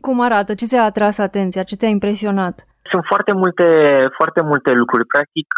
Cum 0.00 0.20
arată? 0.20 0.54
Ce 0.54 0.66
ți-a 0.66 0.82
atras 0.82 1.18
atenția? 1.18 1.62
Ce 1.62 1.76
te-a 1.76 1.88
impresionat? 1.88 2.56
Sunt 2.90 3.04
foarte 3.12 3.32
multe, 3.42 3.68
foarte 4.18 4.42
multe 4.50 4.70
lucruri. 4.80 5.10
Practic, 5.14 5.48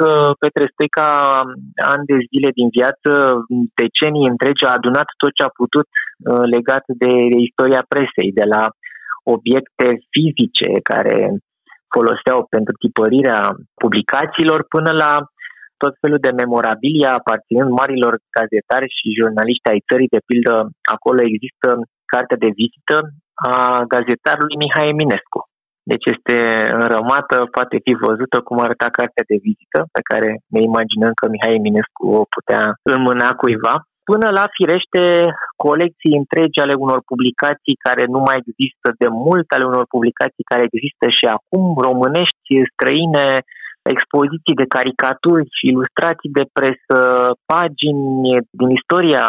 Petre 0.40 0.66
Stoica, 0.72 1.08
ani 1.92 2.04
de 2.10 2.16
zile 2.30 2.50
din 2.58 2.68
viață, 2.78 3.10
decenii 3.80 4.30
întregi, 4.32 4.64
a 4.64 4.76
adunat 4.78 5.08
tot 5.22 5.32
ce 5.38 5.44
a 5.44 5.56
putut 5.60 5.88
uh, 5.92 6.44
legat 6.54 6.84
de 7.02 7.12
istoria 7.48 7.82
presei, 7.92 8.30
de 8.40 8.46
la 8.54 8.62
obiecte 9.36 9.86
fizice 10.14 10.68
care 10.90 11.16
foloseau 11.94 12.38
pentru 12.54 12.74
tipărirea 12.84 13.40
publicațiilor 13.82 14.60
până 14.74 14.90
la 15.02 15.12
tot 15.82 15.94
felul 16.00 16.20
de 16.26 16.38
memorabilia 16.42 17.10
aparținând 17.14 17.70
marilor 17.80 18.14
gazetari 18.36 18.88
și 18.96 19.16
jurnaliști 19.18 19.70
ai 19.70 19.84
țării, 19.88 20.14
de 20.16 20.26
pildă 20.28 20.54
acolo 20.94 21.20
există 21.22 21.68
cartea 22.12 22.38
de 22.44 22.50
vizită 22.60 22.96
a 23.50 23.54
gazetarului 23.92 24.60
Mihai 24.62 24.92
Eminescu. 24.94 25.40
Deci 25.90 26.06
este 26.14 26.36
înrămată, 26.82 27.36
poate 27.56 27.76
fi 27.84 27.92
văzută 28.06 28.36
cum 28.46 28.58
arăta 28.60 28.88
cartea 28.98 29.24
de 29.30 29.38
vizită, 29.46 29.78
pe 29.96 30.02
care 30.10 30.28
ne 30.54 30.60
imaginăm 30.70 31.12
că 31.18 31.24
Mihai 31.28 31.58
Eminescu 31.60 32.04
o 32.20 32.24
putea 32.36 32.62
înmâna 32.94 33.28
cuiva. 33.40 33.74
până 34.10 34.28
la 34.38 34.46
firește 34.56 35.02
colecții 35.66 36.18
întregi 36.22 36.60
ale 36.60 36.74
unor 36.84 37.00
publicații 37.10 37.82
care 37.86 38.04
nu 38.14 38.20
mai 38.26 38.36
există 38.42 38.88
de 39.02 39.08
mult, 39.26 39.46
ale 39.50 39.64
unor 39.72 39.84
publicații 39.94 40.50
care 40.52 40.62
există 40.66 41.06
și 41.18 41.24
acum, 41.36 41.64
românești, 41.88 42.52
străine, 42.72 43.26
expoziții 43.94 44.60
de 44.60 44.70
caricaturi 44.76 45.44
și 45.56 45.64
ilustrații 45.72 46.36
de 46.38 46.44
presă, 46.56 46.98
pagini 47.52 48.06
din 48.60 48.68
istoria 48.78 49.24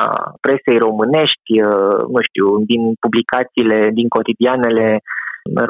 presei 0.46 0.86
românești, 0.88 1.52
nu 2.14 2.20
știu, 2.28 2.48
din 2.72 2.82
publicațiile, 3.04 3.78
din 4.00 4.08
cotidianele 4.16 4.88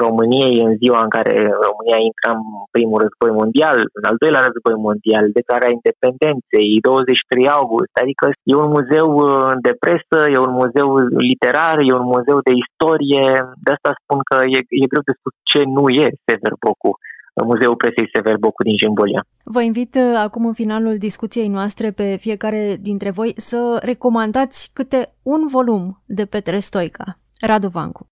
României 0.04 0.54
în 0.66 0.72
ziua 0.82 1.00
în 1.06 1.12
care 1.16 1.34
România 1.66 1.98
intra 2.08 2.30
în 2.38 2.42
primul 2.76 2.98
război 3.04 3.32
mondial, 3.40 3.76
în 3.98 4.04
al 4.10 4.16
doilea 4.22 4.46
război 4.48 4.76
mondial, 4.88 5.24
declararea 5.38 5.76
independenței, 5.78 6.68
23 6.80 7.48
august, 7.58 7.94
adică 8.02 8.24
e 8.50 8.54
un 8.64 8.70
muzeu 8.76 9.08
uh, 9.16 9.52
de 9.66 9.72
presă, 9.84 10.18
e 10.34 10.46
un 10.48 10.54
muzeu 10.62 10.88
literar, 11.30 11.76
e 11.78 11.98
un 12.00 12.08
muzeu 12.14 12.38
de 12.48 12.54
istorie, 12.62 13.26
de 13.64 13.70
asta 13.76 13.90
spun 14.00 14.18
că 14.28 14.36
e, 14.56 14.58
e 14.82 14.90
greu 14.92 15.04
de 15.08 15.14
spus 15.18 15.34
ce 15.50 15.60
nu 15.76 15.84
e 16.02 16.04
Sever 16.26 16.54
Bocu. 16.64 16.92
Muzeul 17.44 17.76
Presei 17.76 18.10
Sever 18.12 18.36
Bocu 18.36 18.62
din 18.62 18.76
Jimbolia. 18.82 19.24
Vă 19.44 19.62
invit 19.62 19.94
uh, 19.94 20.02
acum 20.26 20.46
în 20.46 20.52
finalul 20.52 20.96
discuției 20.98 21.48
noastre 21.48 21.90
pe 21.90 22.16
fiecare 22.20 22.76
dintre 22.80 23.10
voi 23.10 23.32
să 23.36 23.80
recomandați 23.82 24.70
câte 24.74 25.12
un 25.22 25.46
volum 25.48 26.02
de 26.06 26.24
Petre 26.24 26.58
Stoica. 26.58 27.04
Radu 27.40 27.68
Vancu. 27.68 28.09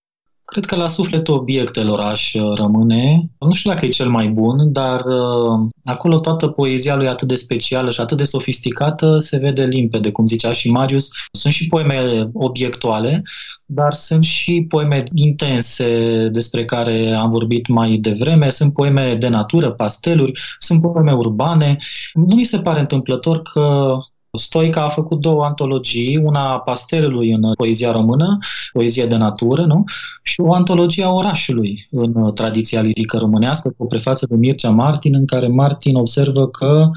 Cred 0.49 0.65
că 0.65 0.75
la 0.75 0.87
sufletul 0.87 1.33
obiectelor 1.33 1.99
aș 1.99 2.33
uh, 2.33 2.57
rămâne. 2.57 3.29
Nu 3.39 3.53
știu 3.53 3.69
dacă 3.69 3.85
e 3.85 3.89
cel 3.89 4.09
mai 4.09 4.27
bun, 4.27 4.71
dar 4.71 4.99
uh, 5.05 5.69
acolo 5.85 6.19
toată 6.19 6.47
poezia 6.47 6.95
lui 6.95 7.07
atât 7.07 7.27
de 7.27 7.35
specială 7.35 7.91
și 7.91 8.01
atât 8.01 8.17
de 8.17 8.23
sofisticată 8.23 9.17
se 9.17 9.37
vede 9.37 9.63
limpede, 9.63 10.11
cum 10.11 10.27
zicea 10.27 10.53
și 10.53 10.71
Marius. 10.71 11.09
Sunt 11.31 11.53
și 11.53 11.67
poeme 11.67 12.29
obiectuale, 12.33 13.23
dar 13.65 13.93
sunt 13.93 14.23
și 14.23 14.65
poeme 14.69 15.03
intense 15.13 16.27
despre 16.31 16.65
care 16.65 17.11
am 17.11 17.29
vorbit 17.31 17.67
mai 17.67 17.97
devreme, 17.97 18.49
sunt 18.49 18.73
poeme 18.73 19.15
de 19.15 19.27
natură, 19.27 19.71
pasteluri, 19.71 20.39
sunt 20.59 20.81
poeme 20.81 21.11
urbane. 21.11 21.77
Nu 22.13 22.35
mi 22.35 22.43
se 22.43 22.61
pare 22.61 22.79
întâmplător 22.79 23.41
că 23.41 23.97
Stoica 24.37 24.83
a 24.83 24.89
făcut 24.89 25.19
două 25.19 25.43
antologii, 25.43 26.17
una 26.17 26.51
a 26.53 26.59
pastelului 26.59 27.31
în 27.31 27.53
poezia 27.53 27.91
română, 27.91 28.37
poezie 28.71 29.05
de 29.05 29.15
natură, 29.15 29.61
nu? 29.61 29.83
și 30.23 30.41
o 30.41 30.53
antologie 30.53 31.03
a 31.03 31.11
orașului 31.11 31.87
în 31.91 32.33
tradiția 32.33 32.81
lirică 32.81 33.17
românească, 33.17 33.73
cu 33.77 33.83
o 33.83 33.87
prefață 33.87 34.25
de 34.29 34.35
Mircea 34.35 34.69
Martin, 34.69 35.15
în 35.15 35.25
care 35.25 35.47
Martin 35.47 35.95
observă 35.95 36.47
că 36.47 36.89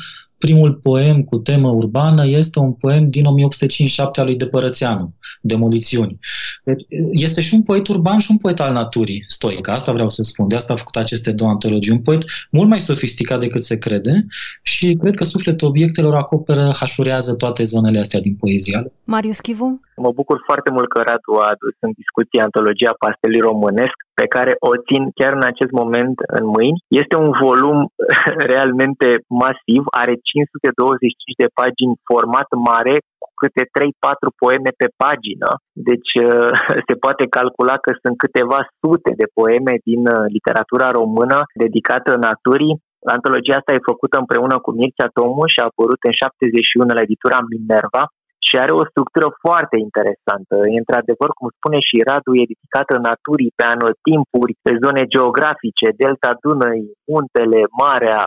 primul 0.45 0.73
poem 0.73 1.23
cu 1.23 1.37
temă 1.37 1.69
urbană 1.69 2.27
este 2.27 2.59
un 2.59 2.73
poem 2.73 3.09
din 3.09 3.25
1857 3.25 4.21
al 4.21 4.27
lui 4.27 4.37
Depărățeanu, 4.37 5.15
Demolițiuni. 5.41 6.19
Deci 6.65 6.83
este 7.13 7.43
și 7.43 7.55
un 7.55 7.63
poet 7.63 7.89
urban 7.89 8.19
și 8.19 8.31
un 8.31 8.37
poet 8.37 8.61
al 8.61 8.73
naturii, 8.73 9.25
Stoica, 9.29 9.73
asta 9.73 9.93
vreau 9.93 10.09
să 10.09 10.23
spun. 10.23 10.49
De 10.49 10.55
asta 10.55 10.73
a 10.73 10.77
făcut 10.77 10.97
aceste 10.97 11.33
două 11.33 11.51
antologii. 11.51 11.93
Un 11.93 12.01
poet 12.01 12.25
mult 12.51 12.69
mai 12.69 12.81
sofisticat 12.81 13.41
decât 13.41 13.65
se 13.65 13.79
crede 13.79 14.27
și 14.63 14.97
cred 15.01 15.15
că 15.15 15.25
sufletul 15.25 15.69
obiectelor 15.69 16.15
acoperă, 16.15 16.73
hașurează 16.77 17.35
toate 17.35 17.63
zonele 17.63 17.99
astea 17.99 18.21
din 18.21 18.35
poezia. 18.35 18.87
Marius 19.05 19.41
Chivu? 19.41 19.81
Mă 20.05 20.11
bucur 20.21 20.39
foarte 20.49 20.71
mult 20.77 20.89
că 20.91 21.01
Radu 21.09 21.33
a 21.39 21.53
adus 21.55 21.75
în 21.87 21.93
discuție 22.01 22.41
antologia 22.47 22.93
Pastelii 23.05 23.47
Românesc, 23.51 23.97
pe 24.21 24.27
care 24.35 24.53
o 24.71 24.73
țin 24.87 25.03
chiar 25.19 25.33
în 25.39 25.47
acest 25.53 25.73
moment 25.81 26.17
în 26.39 26.45
mâini. 26.55 26.83
Este 27.03 27.15
un 27.25 27.31
volum 27.45 27.79
realmente 28.53 29.09
masiv, 29.43 29.83
are 30.03 30.15
525 30.23 31.43
de 31.43 31.49
pagini 31.61 32.01
format 32.11 32.49
mare, 32.71 32.95
cu 33.23 33.29
câte 33.41 33.63
3-4 33.65 34.41
poeme 34.43 34.71
pe 34.81 34.89
pagină. 35.03 35.51
Deci 35.89 36.13
se 36.89 36.95
poate 37.05 37.25
calcula 37.37 37.77
că 37.85 37.91
sunt 38.03 38.17
câteva 38.25 38.61
sute 38.81 39.11
de 39.21 39.27
poeme 39.39 39.75
din 39.89 40.03
uh, 40.15 40.19
literatura 40.37 40.89
română 41.01 41.39
dedicată 41.63 42.11
naturii. 42.29 42.75
Antologia 43.17 43.57
asta 43.59 43.73
e 43.75 43.91
făcută 43.93 44.17
împreună 44.19 44.57
cu 44.65 44.71
Mircea 44.79 45.09
Tomu 45.17 45.43
și 45.53 45.59
a 45.61 45.69
apărut 45.71 46.01
în 46.09 46.15
71 46.23 46.99
la 46.99 47.05
editura 47.07 47.39
Minerva 47.53 48.03
și 48.47 48.55
are 48.63 48.73
o 48.81 48.85
structură 48.91 49.29
foarte 49.45 49.77
interesantă. 49.87 50.55
E 50.75 50.83
într-adevăr, 50.85 51.31
cum 51.39 51.49
spune 51.59 51.79
și 51.89 52.05
Radu, 52.09 52.33
e 52.41 52.53
dedicată 52.53 52.95
naturii 53.11 53.57
pe 53.59 53.65
anotimpuri, 53.75 54.53
pe 54.65 54.73
zone 54.83 55.03
geografice, 55.15 55.87
delta 56.03 56.31
Dunăi, 56.43 56.85
muntele, 57.11 57.61
marea, 57.83 58.21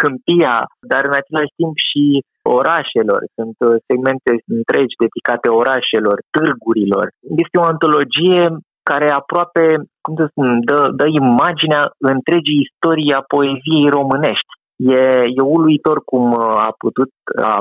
câmpia, 0.00 0.56
dar 0.90 1.02
în 1.08 1.14
același 1.20 1.56
timp 1.60 1.74
și 1.88 2.04
orașelor. 2.58 3.20
Sunt 3.38 3.56
uh, 3.66 3.70
segmente 3.88 4.30
întregi 4.58 5.00
dedicate 5.04 5.48
orașelor, 5.62 6.16
târgurilor. 6.34 7.06
Este 7.42 7.56
o 7.58 7.68
antologie 7.72 8.42
care 8.90 9.08
aproape, 9.20 9.64
cum 10.04 10.14
să 10.20 10.24
spun, 10.30 10.48
dă, 10.68 10.80
dă 11.00 11.06
imaginea 11.22 11.82
întregii 12.14 12.64
istorii 12.66 13.16
a 13.18 13.26
poeziei 13.34 13.94
românești. 13.98 14.52
E, 14.78 15.00
e 15.38 15.42
uluitor 15.56 15.98
cum 16.10 16.24
uh, 16.32 16.66
a 16.68 16.70
putut 16.84 17.12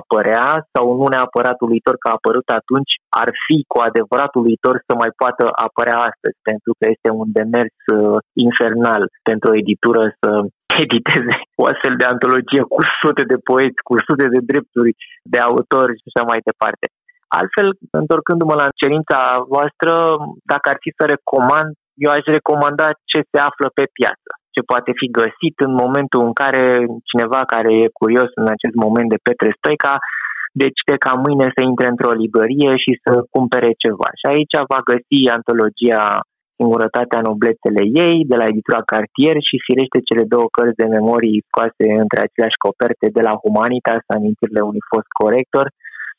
apărea 0.01 0.47
sau 0.73 0.86
nu 0.99 1.06
neapărat 1.08 1.58
uluitor 1.65 1.95
că 1.99 2.08
a 2.08 2.17
apărut 2.17 2.47
atunci, 2.60 2.93
ar 3.21 3.30
fi 3.45 3.58
cu 3.71 3.77
adevărat 3.88 4.32
uluitor 4.39 4.75
să 4.88 4.93
mai 5.01 5.12
poată 5.21 5.43
apărea 5.65 5.97
astăzi, 6.10 6.38
pentru 6.49 6.71
că 6.77 6.84
este 6.93 7.10
un 7.21 7.27
demers 7.38 7.77
uh, 7.93 8.17
infernal 8.47 9.03
pentru 9.30 9.47
o 9.49 9.58
editură 9.63 10.03
să 10.21 10.30
editeze 10.86 11.36
o 11.62 11.63
astfel 11.71 11.93
de 12.01 12.06
antologie 12.13 12.63
cu 12.73 12.80
sute 13.01 13.23
de 13.32 13.38
poeți, 13.49 13.80
cu 13.88 13.93
sute 14.08 14.25
de 14.34 14.41
drepturi 14.49 14.91
de 15.34 15.39
autori 15.49 15.93
și 16.01 16.08
așa 16.10 16.23
mai 16.32 16.39
departe. 16.49 16.86
Altfel, 17.39 17.67
întorcându-mă 18.01 18.56
la 18.63 18.67
cerința 18.80 19.19
voastră, 19.53 19.93
dacă 20.51 20.65
ar 20.69 20.77
fi 20.84 20.89
să 20.97 21.03
recomand, 21.13 21.69
eu 22.06 22.12
aș 22.17 22.23
recomanda 22.38 22.88
ce 23.12 23.19
se 23.32 23.39
află 23.49 23.67
pe 23.77 23.86
piață 23.97 24.32
ce 24.57 24.71
poate 24.71 24.91
fi 24.99 25.07
găsit 25.21 25.55
în 25.67 25.73
momentul 25.83 26.21
în 26.27 26.33
care 26.41 26.63
cineva 27.09 27.41
care 27.53 27.71
e 27.83 27.97
curios 28.01 28.29
în 28.41 28.47
acest 28.55 28.75
moment 28.85 29.07
de 29.13 29.23
Petre 29.25 29.51
Stoica 29.57 29.93
decide 30.63 30.95
ca 31.05 31.11
mâine 31.25 31.47
să 31.55 31.61
intre 31.71 31.87
într-o 31.93 32.13
librărie 32.23 32.71
și 32.83 32.91
să 33.03 33.11
cumpere 33.35 33.71
ceva. 33.83 34.09
Și 34.19 34.25
aici 34.33 34.55
va 34.71 34.79
găsi 34.91 35.19
antologia 35.37 36.03
Singurătatea 36.59 37.25
noblețele 37.29 37.83
ei, 38.05 38.17
de 38.31 38.35
la 38.41 38.49
editura 38.51 38.81
Cartier 38.91 39.35
și 39.47 39.63
firește 39.65 39.99
cele 40.07 40.23
două 40.33 40.47
cărți 40.55 40.81
de 40.81 40.87
memorii 40.97 41.43
scoase 41.47 41.85
între 42.03 42.19
aceleași 42.23 42.63
coperte 42.65 43.07
de 43.17 43.21
la 43.27 43.33
Humanitas, 43.43 44.03
amintirile 44.17 44.61
unui 44.69 44.83
fost 44.91 45.09
corector, 45.21 45.65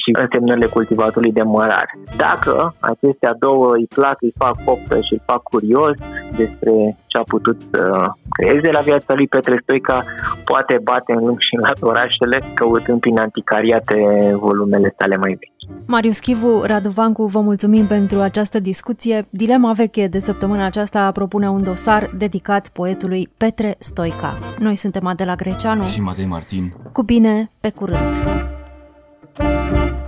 și 0.03 0.11
însemnările 0.23 0.67
cultivatului 0.67 1.33
de 1.33 1.43
mărar. 1.43 1.89
Dacă 2.17 2.75
acestea 2.81 3.37
două 3.39 3.73
îi 3.73 3.87
plac, 3.95 4.17
îi 4.21 4.35
fac 4.39 4.55
popă 4.65 4.95
și 5.01 5.13
îi 5.13 5.23
fac 5.27 5.43
curios 5.43 5.97
despre 6.37 6.97
ce 7.07 7.19
a 7.19 7.23
putut 7.23 7.57
să 7.71 7.83
creeze 8.31 8.71
la 8.71 8.81
viața 8.81 9.15
lui 9.15 9.27
Petre 9.27 9.59
Stoica, 9.63 10.05
poate 10.45 10.81
bate 10.83 11.13
în 11.13 11.25
lung 11.27 11.39
și 11.41 11.55
în 11.55 11.61
lat 11.61 11.79
orașele, 11.81 12.43
căutând 12.55 13.01
prin 13.01 13.19
anticariate 13.19 13.97
volumele 14.35 14.95
sale 14.99 15.17
mai 15.17 15.31
vechi. 15.31 15.57
Marius 15.87 16.19
Chivu, 16.19 16.63
Radu 16.67 16.89
Vancu, 16.89 17.25
vă 17.25 17.41
mulțumim 17.41 17.87
pentru 17.87 18.21
această 18.21 18.61
discuție. 18.61 19.27
Dilema 19.31 19.73
veche 19.73 20.07
de 20.07 20.19
săptămâna 20.19 20.65
aceasta 20.65 21.13
propune 21.13 21.49
un 21.49 21.63
dosar 21.63 22.11
dedicat 22.19 22.69
poetului 22.69 23.29
Petre 23.37 23.75
Stoica. 23.79 24.39
Noi 24.59 24.77
suntem 24.77 25.07
Adela 25.07 25.35
Greceanu 25.35 25.85
și 25.85 26.01
Matei 26.01 26.27
Martin. 26.27 26.73
Cu 26.93 27.03
bine, 27.03 27.51
pe 27.61 27.71
curând! 27.71 28.58
Thank 29.39 30.03
you. 30.03 30.08